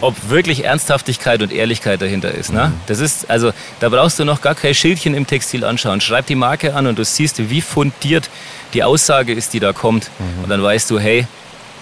[0.00, 2.52] ob wirklich Ernsthaftigkeit und Ehrlichkeit dahinter ist.
[2.52, 2.68] Ne?
[2.68, 2.80] Mhm.
[2.86, 6.00] Das ist, also da brauchst du noch gar kein Schildchen im Textil anschauen.
[6.00, 8.30] Schreib die Marke an und du siehst, wie fundiert
[8.72, 10.10] die Aussage ist, die da kommt.
[10.18, 10.44] Mhm.
[10.44, 11.26] Und dann weißt du, hey,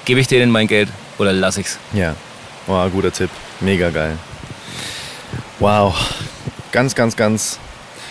[0.04, 0.88] gebe ich denen mein Geld
[1.18, 1.78] oder lass ich's.
[1.92, 2.14] Ja,
[2.66, 3.30] wow, guter Tipp.
[3.60, 4.16] Mega geil.
[5.58, 5.94] Wow,
[6.72, 7.58] ganz, ganz, ganz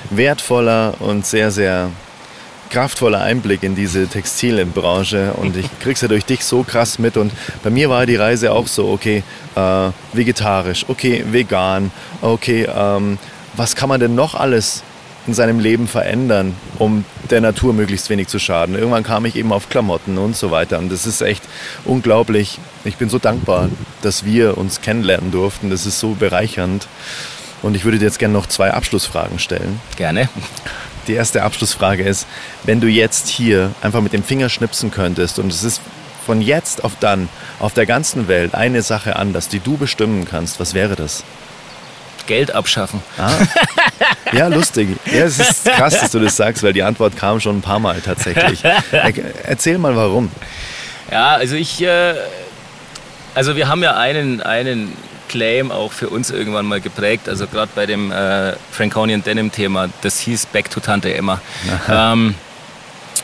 [0.09, 1.89] wertvoller und sehr, sehr
[2.69, 7.31] kraftvoller Einblick in diese Textilbranche und ich krieg's ja durch dich so krass mit und
[7.63, 9.23] bei mir war die Reise auch so, okay,
[9.55, 11.91] äh, vegetarisch, okay, vegan,
[12.21, 13.17] okay, ähm,
[13.55, 14.83] was kann man denn noch alles
[15.27, 18.75] in seinem Leben verändern, um der Natur möglichst wenig zu schaden.
[18.75, 21.43] Irgendwann kam ich eben auf Klamotten und so weiter und das ist echt
[21.83, 22.59] unglaublich.
[22.85, 23.69] Ich bin so dankbar,
[24.01, 25.69] dass wir uns kennenlernen durften.
[25.69, 26.87] Das ist so bereichernd.
[27.61, 29.81] Und ich würde dir jetzt gerne noch zwei Abschlussfragen stellen.
[29.97, 30.29] Gerne.
[31.07, 32.27] Die erste Abschlussfrage ist,
[32.63, 35.81] wenn du jetzt hier einfach mit dem Finger schnipsen könntest und es ist
[36.25, 37.29] von jetzt auf dann
[37.59, 41.23] auf der ganzen Welt eine Sache anders, die du bestimmen kannst, was wäre das?
[42.27, 43.01] Geld abschaffen.
[43.17, 43.31] Ah.
[44.33, 44.89] Ja, lustig.
[45.05, 47.79] Ja, es ist krass, dass du das sagst, weil die Antwort kam schon ein paar
[47.79, 48.61] Mal tatsächlich.
[49.43, 50.29] Erzähl mal warum.
[51.09, 52.15] Ja, also ich, äh,
[53.33, 54.91] also wir haben ja einen, einen
[55.27, 57.29] Claim auch für uns irgendwann mal geprägt.
[57.29, 61.41] Also gerade bei dem äh, Franconian Denim Thema, das hieß Back to Tante Emma.
[61.89, 62.35] Ähm,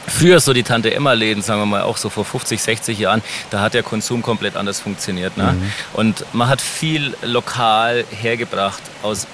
[0.07, 3.21] früher so die Tante Emma Läden, sagen wir mal auch so vor 50, 60 Jahren,
[3.49, 5.37] da hat der Konsum komplett anders funktioniert.
[5.37, 5.53] Ne?
[5.53, 5.71] Mhm.
[5.93, 9.27] Und man hat viel lokal hergebracht aus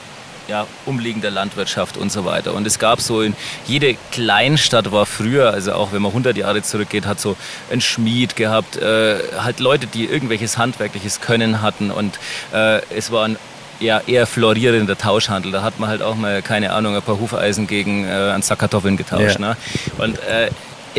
[0.50, 2.54] ja, umliegender Landwirtschaft und so weiter.
[2.54, 3.36] Und es gab so in
[3.68, 7.38] jede Kleinstadt war früher, also auch wenn man 100 Jahre zurückgeht, hat so
[7.72, 12.20] ein Schmied gehabt, äh, halt Leute, die irgendwelches handwerkliches Können hatten und
[12.52, 13.38] äh, es war ein
[13.80, 15.52] ja, eher florierender Tauschhandel.
[15.52, 18.60] Da hat man halt auch mal, keine Ahnung, ein paar Hufeisen gegen äh, einen Sack
[18.60, 19.40] Kartoffeln getauscht.
[19.40, 19.50] Ja.
[19.50, 19.58] Ne?
[20.00, 20.50] Und äh,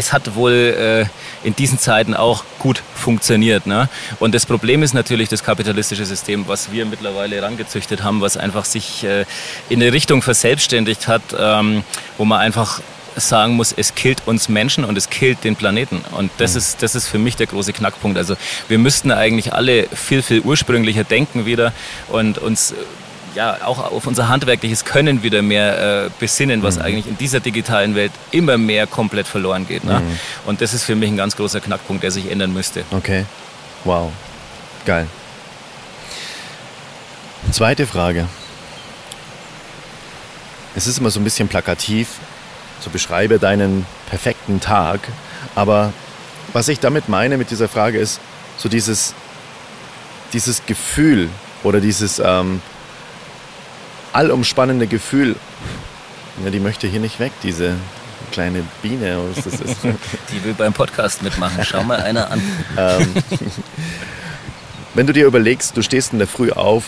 [0.01, 3.67] es hat wohl äh, in diesen Zeiten auch gut funktioniert.
[3.67, 3.89] Ne?
[4.19, 8.65] Und das Problem ist natürlich das kapitalistische System, was wir mittlerweile herangezüchtet haben, was einfach
[8.65, 9.25] sich äh,
[9.69, 11.85] in eine Richtung verselbstständigt hat, ähm,
[12.17, 12.81] wo man einfach
[13.17, 16.01] sagen muss, es killt uns Menschen und es killt den Planeten.
[16.17, 16.59] Und das, mhm.
[16.59, 18.17] ist, das ist für mich der große Knackpunkt.
[18.17, 18.37] Also
[18.69, 21.73] wir müssten eigentlich alle viel, viel ursprünglicher denken wieder
[22.09, 22.75] und uns
[23.35, 26.83] ja, auch auf unser handwerkliches Können wieder mehr äh, besinnen, was mhm.
[26.83, 29.85] eigentlich in dieser digitalen Welt immer mehr komplett verloren geht.
[29.85, 30.01] Ne?
[30.01, 30.19] Mhm.
[30.47, 32.85] Und das ist für mich ein ganz großer Knackpunkt, der sich ändern müsste.
[32.91, 33.25] Okay.
[33.85, 34.13] Wow.
[34.85, 35.07] Geil.
[37.53, 38.27] Zweite Frage.
[40.77, 42.09] Es ist immer so ein bisschen plakativ,
[42.81, 45.01] so beschreibe deinen perfekten Tag,
[45.55, 45.93] aber
[46.53, 48.21] was ich damit meine mit dieser Frage ist,
[48.57, 49.15] so dieses,
[50.33, 51.29] dieses Gefühl
[51.65, 52.63] oder dieses, ähm,
[54.13, 55.37] allumspannende Gefühl.
[56.45, 57.75] Ja, die möchte hier nicht weg, diese
[58.31, 59.19] kleine Biene.
[59.35, 59.77] Was das ist.
[60.33, 61.65] Die will beim Podcast mitmachen.
[61.65, 62.43] Schau mal einer an.
[62.77, 63.15] Ähm,
[64.95, 66.85] wenn du dir überlegst, du stehst in der Früh auf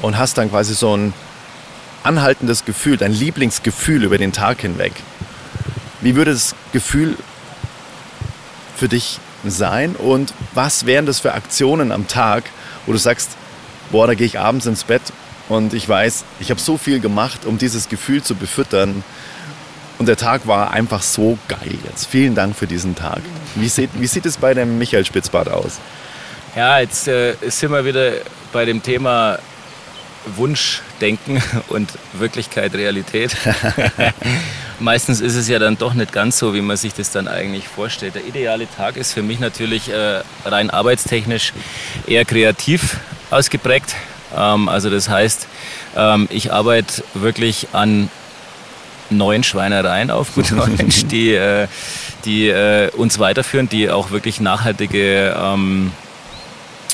[0.00, 1.12] und hast dann quasi so ein
[2.02, 4.92] anhaltendes Gefühl, dein Lieblingsgefühl über den Tag hinweg.
[6.00, 7.16] Wie würde das Gefühl
[8.76, 12.44] für dich sein und was wären das für Aktionen am Tag,
[12.86, 13.30] wo du sagst,
[13.90, 15.02] boah, da gehe ich abends ins Bett
[15.52, 19.04] und ich weiß, ich habe so viel gemacht, um dieses Gefühl zu befüttern.
[19.98, 22.06] Und der Tag war einfach so geil jetzt.
[22.06, 23.20] Vielen Dank für diesen Tag.
[23.54, 25.78] Wie sieht, wie sieht es bei dem Michael Spitzbart aus?
[26.56, 28.12] Ja, jetzt äh, sind wir wieder
[28.52, 29.38] bei dem Thema
[30.36, 33.36] Wunschdenken und Wirklichkeit, Realität.
[34.80, 37.68] Meistens ist es ja dann doch nicht ganz so, wie man sich das dann eigentlich
[37.68, 38.16] vorstellt.
[38.16, 41.52] Der ideale Tag ist für mich natürlich äh, rein arbeitstechnisch
[42.06, 42.96] eher kreativ
[43.30, 43.94] ausgeprägt.
[44.36, 45.46] Ähm, also das heißt,
[45.96, 48.10] ähm, ich arbeite wirklich an
[49.10, 51.68] neuen Schweinereien auf gut Deutsch, die, äh,
[52.24, 55.92] die äh, uns weiterführen, die auch wirklich nachhaltige ähm,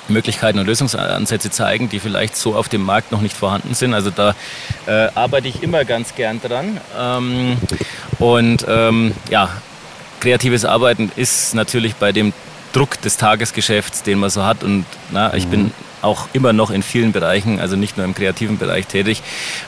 [0.08, 3.94] Möglichkeiten und Lösungsansätze zeigen, die vielleicht so auf dem Markt noch nicht vorhanden sind.
[3.94, 4.34] Also da
[4.86, 6.80] äh, arbeite ich immer ganz gern dran.
[6.98, 7.56] Ähm,
[8.18, 9.50] und ähm, ja,
[10.20, 12.32] kreatives Arbeiten ist natürlich bei dem
[12.72, 14.62] Druck des Tagesgeschäfts, den man so hat.
[14.64, 15.72] Und na, ich bin
[16.02, 19.22] auch immer noch in vielen Bereichen, also nicht nur im kreativen Bereich tätig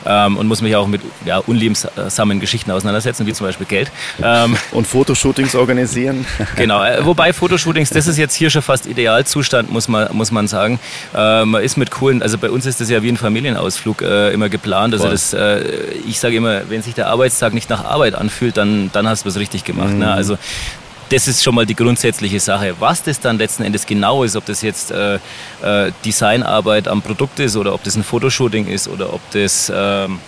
[0.05, 3.91] ähm, und muss mich auch mit ja, unliebsamen Geschichten auseinandersetzen, wie zum Beispiel Geld.
[4.21, 6.25] Ähm, und Fotoshootings organisieren.
[6.55, 10.47] Genau, äh, wobei Fotoshootings, das ist jetzt hier schon fast Idealzustand, muss man, muss man
[10.47, 10.79] sagen.
[11.15, 14.33] Äh, man ist mit coolen, also bei uns ist das ja wie ein Familienausflug äh,
[14.33, 14.93] immer geplant.
[14.93, 15.63] Also das, äh,
[16.05, 19.29] ich sage immer, wenn sich der Arbeitstag nicht nach Arbeit anfühlt, dann, dann hast du
[19.29, 19.89] es richtig gemacht.
[19.89, 19.93] Ne?
[19.93, 19.99] Mhm.
[19.99, 20.13] Ne?
[20.13, 20.37] Also
[21.11, 22.75] das ist schon mal die grundsätzliche Sache.
[22.79, 27.39] Was das dann letzten Endes genau ist, ob das jetzt äh, äh, Designarbeit am Produkt
[27.39, 29.71] ist oder ob das ein Fotoshooting ist oder ob das...
[29.73, 30.19] Ähm,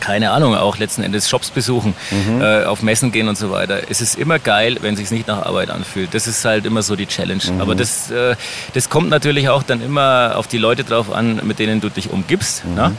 [0.00, 2.42] keine Ahnung, auch letzten Endes Shops besuchen, mhm.
[2.42, 3.80] äh, auf Messen gehen und so weiter.
[3.88, 6.12] Es ist immer geil, wenn es sich nicht nach Arbeit anfühlt.
[6.12, 7.42] Das ist halt immer so die Challenge.
[7.50, 7.60] Mhm.
[7.62, 8.36] Aber das, äh,
[8.74, 12.10] das kommt natürlich auch dann immer auf die Leute drauf an, mit denen du dich
[12.10, 12.66] umgibst.
[12.66, 12.74] Mhm.
[12.74, 12.96] Ne?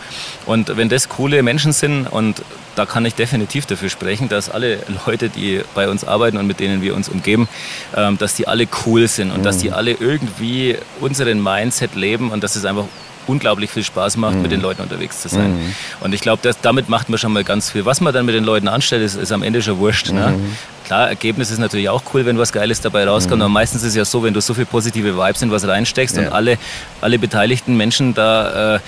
[0.47, 2.41] Und wenn das coole Menschen sind und
[2.75, 6.59] da kann ich definitiv dafür sprechen, dass alle Leute, die bei uns arbeiten und mit
[6.59, 7.47] denen wir uns umgeben,
[7.95, 9.75] ähm, dass die alle cool sind und dass die mhm.
[9.75, 12.85] alle irgendwie unseren Mindset leben und dass es einfach
[13.27, 14.43] unglaublich viel Spaß macht, mhm.
[14.43, 15.53] mit den Leuten unterwegs zu sein.
[15.53, 15.75] Mhm.
[16.01, 17.85] Und ich glaube, damit macht man schon mal ganz viel.
[17.85, 20.11] Was man dann mit den Leuten anstellt, ist, ist am Ende schon wurscht.
[20.11, 20.13] Ne?
[20.13, 20.43] Mhm.
[20.43, 20.49] Ne?
[20.85, 23.43] Klar, Ergebnis ist natürlich auch cool, wenn was Geiles dabei rauskommt, mhm.
[23.43, 26.15] aber meistens ist es ja so, wenn du so viel positive Vibes in was reinsteckst
[26.15, 26.23] ja.
[26.23, 26.57] und alle,
[27.01, 28.79] alle beteiligten Menschen da äh,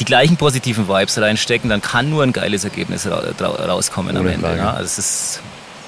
[0.00, 4.56] die gleichen positiven Vibes reinstecken, dann kann nur ein geiles Ergebnis rauskommen Ohne am Ende.
[4.56, 4.72] Ja?
[4.72, 5.40] Also es ist,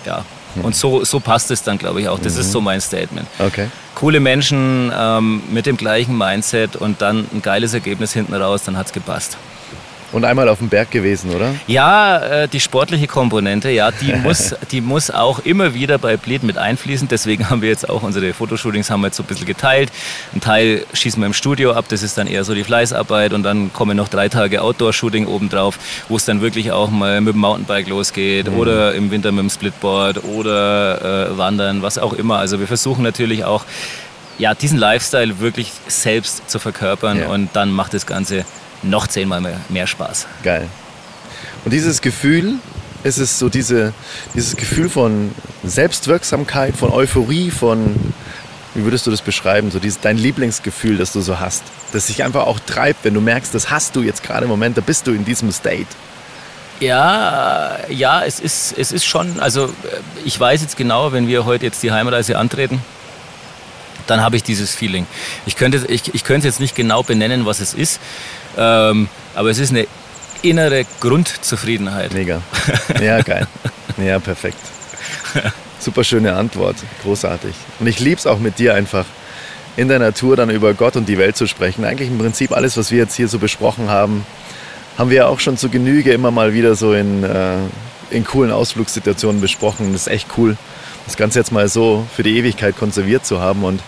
[0.06, 0.24] ja.
[0.54, 0.64] Mhm.
[0.66, 2.18] Und so, so passt es dann, glaube ich, auch.
[2.18, 2.40] Das mhm.
[2.40, 3.26] ist so mein Statement.
[3.38, 8.64] Okay coole Menschen ähm, mit dem gleichen Mindset und dann ein geiles Ergebnis hinten raus,
[8.64, 9.36] dann hat es gepasst.
[10.12, 11.54] Und einmal auf dem Berg gewesen, oder?
[11.66, 16.42] Ja, äh, die sportliche Komponente, ja, die muss, die muss auch immer wieder bei Bleed
[16.42, 17.08] mit einfließen.
[17.08, 19.90] Deswegen haben wir jetzt auch unsere Fotoshootings haben wir jetzt so ein bisschen geteilt.
[20.34, 23.42] Ein Teil schießen wir im Studio ab, das ist dann eher so die Fleißarbeit und
[23.42, 27.40] dann kommen noch drei Tage Outdoor-Shooting obendrauf, wo es dann wirklich auch mal mit dem
[27.40, 28.58] Mountainbike losgeht mhm.
[28.58, 32.38] oder im Winter mit dem Splitboard oder äh, wandern, was auch immer.
[32.38, 33.64] Also wir versuchen natürlich auch
[34.38, 37.28] ja, diesen Lifestyle wirklich selbst zu verkörpern ja.
[37.28, 38.44] und dann macht das Ganze
[38.83, 40.26] noch zehnmal mehr, mehr Spaß.
[40.43, 40.68] Geil.
[41.64, 42.55] Und dieses Gefühl,
[43.05, 43.93] ist es so diese,
[44.35, 45.33] dieses Gefühl von
[45.64, 47.97] Selbstwirksamkeit, von Euphorie, von,
[48.74, 51.62] wie würdest du das beschreiben, so dieses, dein Lieblingsgefühl, das du so hast,
[51.93, 54.76] das sich einfach auch treibt, wenn du merkst, das hast du jetzt gerade im Moment,
[54.76, 55.87] da bist du in diesem State.
[56.80, 59.72] Ja, ja, es ist, es ist schon, also
[60.24, 62.83] ich weiß jetzt genau, wenn wir heute jetzt die Heimreise antreten,
[64.07, 65.07] dann habe ich dieses Feeling.
[65.46, 68.00] Ich könnte, ich, ich könnte jetzt nicht genau benennen, was es ist,
[68.57, 69.86] ähm, aber es ist eine
[70.42, 72.12] innere Grundzufriedenheit.
[72.12, 72.42] Mega.
[73.00, 73.46] Ja, geil.
[73.98, 74.59] Ja, perfekt.
[75.78, 76.76] Super schöne Antwort.
[77.03, 77.55] Großartig.
[77.80, 79.05] Und ich liebe es auch mit dir einfach
[79.76, 81.84] in der Natur dann über Gott und die Welt zu sprechen.
[81.84, 84.26] Eigentlich im Prinzip alles, was wir jetzt hier so besprochen haben,
[84.98, 87.57] haben wir auch schon zu Genüge immer mal wieder so in, äh,
[88.11, 89.92] in coolen Ausflugssituationen besprochen.
[89.92, 90.57] Das ist echt cool
[91.07, 93.64] das Ganze jetzt mal so für die Ewigkeit konserviert zu haben.
[93.64, 93.82] Und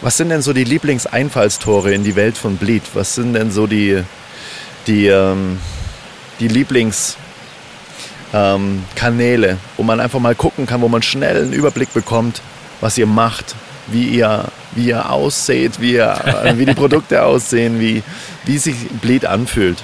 [0.00, 2.82] was sind denn so die Lieblingseinfallstore in die Welt von Bleed?
[2.94, 4.02] Was sind denn so die,
[4.86, 5.58] die, ähm,
[6.40, 7.16] die Lieblingskanäle,
[8.32, 12.40] ähm, wo man einfach mal gucken kann, wo man schnell einen Überblick bekommt,
[12.80, 13.56] was ihr macht,
[13.88, 16.16] wie ihr, wie ihr ausseht, wie, ihr,
[16.54, 18.02] wie die Produkte aussehen, wie,
[18.44, 19.82] wie sich Bleed anfühlt?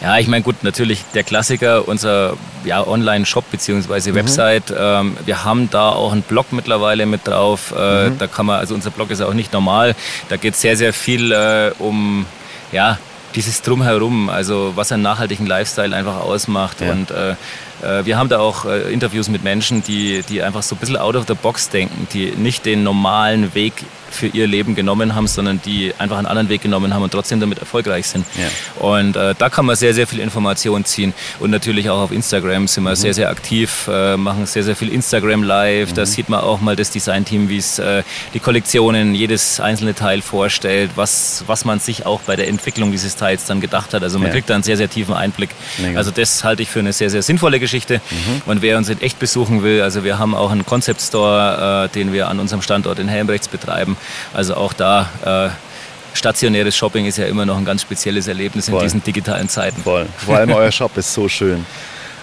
[0.00, 4.10] Ja, ich meine, gut, natürlich der Klassiker, unser ja, Online-Shop bzw.
[4.10, 4.14] Mhm.
[4.14, 4.74] Website.
[4.76, 7.74] Ähm, wir haben da auch einen Blog mittlerweile mit drauf.
[7.76, 8.18] Äh, mhm.
[8.18, 9.94] Da kann man, also unser Blog ist auch nicht normal.
[10.28, 12.24] Da geht es sehr, sehr viel äh, um
[12.72, 12.98] ja,
[13.34, 16.80] dieses Drumherum, also was einen nachhaltigen Lifestyle einfach ausmacht.
[16.80, 16.92] Ja.
[16.92, 17.34] Und äh
[17.82, 21.16] wir haben da auch äh, Interviews mit Menschen, die, die einfach so ein bisschen out
[21.16, 25.60] of the box denken, die nicht den normalen Weg für ihr Leben genommen haben, sondern
[25.64, 28.26] die einfach einen anderen Weg genommen haben und trotzdem damit erfolgreich sind.
[28.36, 28.84] Ja.
[28.84, 31.14] Und äh, da kann man sehr, sehr viel Information ziehen.
[31.38, 32.96] Und natürlich auch auf Instagram sind wir mhm.
[32.96, 35.90] sehr, sehr aktiv, äh, machen sehr, sehr viel Instagram live.
[35.90, 35.94] Mhm.
[35.94, 38.02] Da sieht man auch mal das Designteam, wie es äh,
[38.34, 43.16] die Kollektionen, jedes einzelne Teil vorstellt, was, was man sich auch bei der Entwicklung dieses
[43.16, 44.02] Teils dann gedacht hat.
[44.02, 44.32] Also man ja.
[44.32, 45.50] kriegt da einen sehr, sehr tiefen Einblick.
[45.78, 45.98] Mega.
[45.98, 47.69] Also das halte ich für eine sehr, sehr sinnvolle Geschichte.
[48.10, 48.42] Mhm.
[48.46, 51.94] Und wer uns in echt besuchen will, also wir haben auch einen Concept Store, äh,
[51.94, 53.96] den wir an unserem Standort in Helmbrechts betreiben.
[54.34, 58.78] Also auch da äh, stationäres Shopping ist ja immer noch ein ganz spezielles Erlebnis Voll.
[58.78, 59.82] in diesen digitalen Zeiten.
[59.82, 60.06] Voll.
[60.18, 61.64] Vor allem euer Shop ist so schön.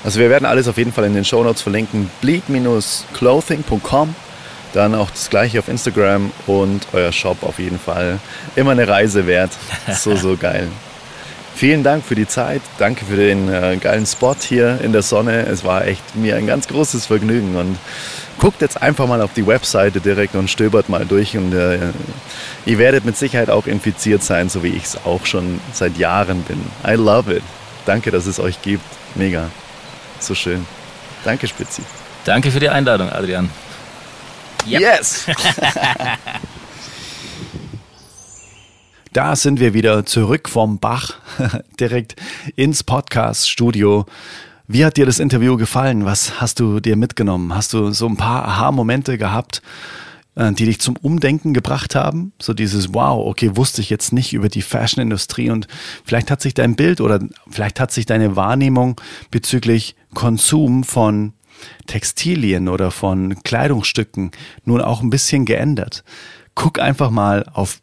[0.04, 2.10] Also wir werden alles auf jeden Fall in den Show Notes verlinken.
[2.22, 4.16] bleed-clothing.com
[4.74, 8.20] dann auch das gleiche auf Instagram und euer Shop auf jeden Fall.
[8.56, 9.52] Immer eine Reise wert.
[9.94, 10.68] So, so geil.
[11.58, 12.62] Vielen Dank für die Zeit.
[12.78, 15.48] Danke für den äh, geilen Spot hier in der Sonne.
[15.48, 17.56] Es war echt mir ein ganz großes Vergnügen.
[17.56, 17.80] Und
[18.38, 21.36] guckt jetzt einfach mal auf die Webseite direkt und stöbert mal durch.
[21.36, 21.80] Und äh,
[22.68, 26.44] ihr werdet mit Sicherheit auch infiziert sein, so wie ich es auch schon seit Jahren
[26.44, 26.64] bin.
[26.86, 27.42] I love it.
[27.88, 28.86] Danke, dass es euch gibt.
[29.16, 29.50] Mega.
[30.20, 30.64] So schön.
[31.24, 31.82] Danke, Spitzi.
[32.24, 33.50] Danke für die Einladung, Adrian.
[34.68, 34.80] Yep.
[34.80, 35.26] Yes!
[39.18, 41.16] da sind wir wieder zurück vom Bach,
[41.80, 42.16] direkt
[42.56, 44.06] ins Podcast-Studio.
[44.68, 46.06] Wie hat dir das Interview gefallen?
[46.06, 47.56] Was hast du dir mitgenommen?
[47.56, 49.64] Hast du so ein paar Aha-Momente gehabt,
[50.36, 52.32] äh, die dich zum Umdenken gebracht haben?
[52.40, 55.68] So dieses Wow, okay, wusste ich jetzt nicht über die Fashion-Industrie und
[56.06, 59.02] vielleicht hat sich dein Bild oder vielleicht hat sich deine Wahrnehmung
[59.32, 61.34] bezüglich Konsum von
[61.88, 64.30] Textilien oder von Kleidungsstücken
[64.64, 66.04] nun auch ein bisschen geändert.
[66.54, 67.80] Guck einfach mal auf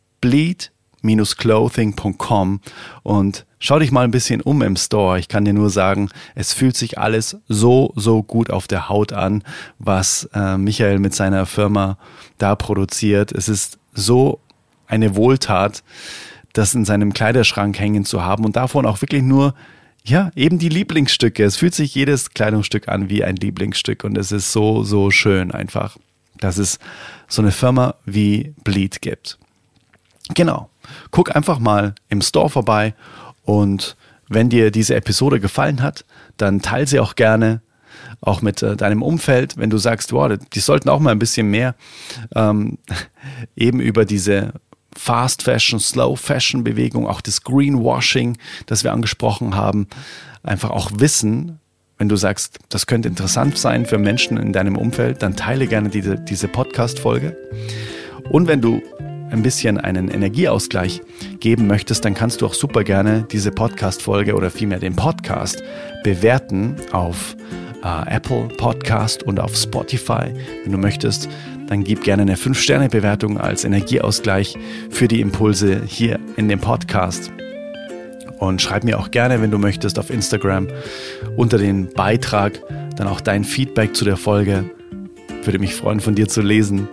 [1.04, 2.60] bleed-clothing.com
[3.02, 5.18] und schau dich mal ein bisschen um im Store.
[5.18, 9.12] Ich kann dir nur sagen, es fühlt sich alles so, so gut auf der Haut
[9.12, 9.44] an,
[9.78, 11.98] was äh, Michael mit seiner Firma
[12.38, 13.32] da produziert.
[13.32, 14.40] Es ist so
[14.86, 15.82] eine Wohltat,
[16.52, 19.54] das in seinem Kleiderschrank hängen zu haben und davon auch wirklich nur
[20.06, 21.42] ja, eben die Lieblingsstücke.
[21.44, 25.50] Es fühlt sich jedes Kleidungsstück an wie ein Lieblingsstück und es ist so, so schön
[25.50, 25.96] einfach,
[26.38, 26.78] dass es
[27.26, 29.38] so eine Firma wie Bleed gibt.
[30.34, 30.68] Genau.
[31.10, 32.94] Guck einfach mal im Store vorbei
[33.44, 33.96] und
[34.28, 36.04] wenn dir diese Episode gefallen hat,
[36.36, 37.60] dann teile sie auch gerne,
[38.20, 41.50] auch mit äh, deinem Umfeld, wenn du sagst, wow, die sollten auch mal ein bisschen
[41.50, 41.74] mehr
[42.34, 42.78] ähm,
[43.56, 44.52] eben über diese
[44.96, 49.88] Fast Fashion, Slow Fashion Bewegung, auch das Greenwashing, das wir angesprochen haben,
[50.42, 51.58] einfach auch wissen,
[51.98, 55.88] wenn du sagst, das könnte interessant sein für Menschen in deinem Umfeld, dann teile gerne
[55.88, 57.36] diese, diese Podcast-Folge.
[58.30, 58.82] Und wenn du
[59.34, 61.02] ein bisschen einen Energieausgleich
[61.40, 65.62] geben möchtest, dann kannst du auch super gerne diese Podcast-Folge oder vielmehr den Podcast
[66.02, 67.36] bewerten auf
[67.82, 70.32] äh, Apple Podcast und auf Spotify,
[70.62, 71.28] wenn du möchtest
[71.66, 74.56] dann gib gerne eine 5-Sterne-Bewertung als Energieausgleich
[74.90, 77.30] für die Impulse hier in dem Podcast.
[78.38, 80.68] Und schreib mir auch gerne, wenn du möchtest, auf Instagram
[81.36, 82.60] unter den Beitrag
[82.96, 84.70] dann auch dein Feedback zu der Folge.
[85.44, 86.88] Würde mich freuen, von dir zu lesen.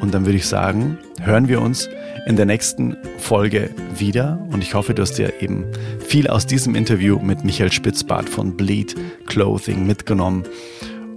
[0.00, 1.88] Und dann würde ich sagen, hören wir uns
[2.26, 4.38] in der nächsten Folge wieder.
[4.50, 5.64] Und ich hoffe, du hast dir eben
[6.06, 8.94] viel aus diesem Interview mit Michael Spitzbart von Bleed
[9.26, 10.44] Clothing mitgenommen.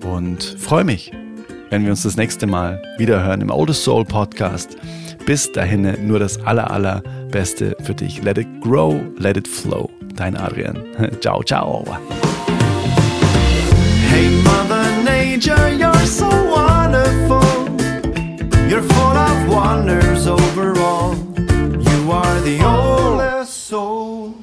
[0.03, 1.11] Und freue mich,
[1.69, 4.77] wenn wir uns das nächste Mal wieder hören im Oldest Soul Podcast.
[5.25, 8.21] Bis dahin nur das aller, allerbeste für dich.
[8.23, 9.89] Let it grow, let it flow.
[10.15, 10.83] Dein Adrian.
[11.21, 11.85] ciao, ciao.
[14.09, 15.82] Hey Mother Nature.
[18.69, 21.15] You're full of wonders overall.
[21.37, 24.42] You are the oldest soul.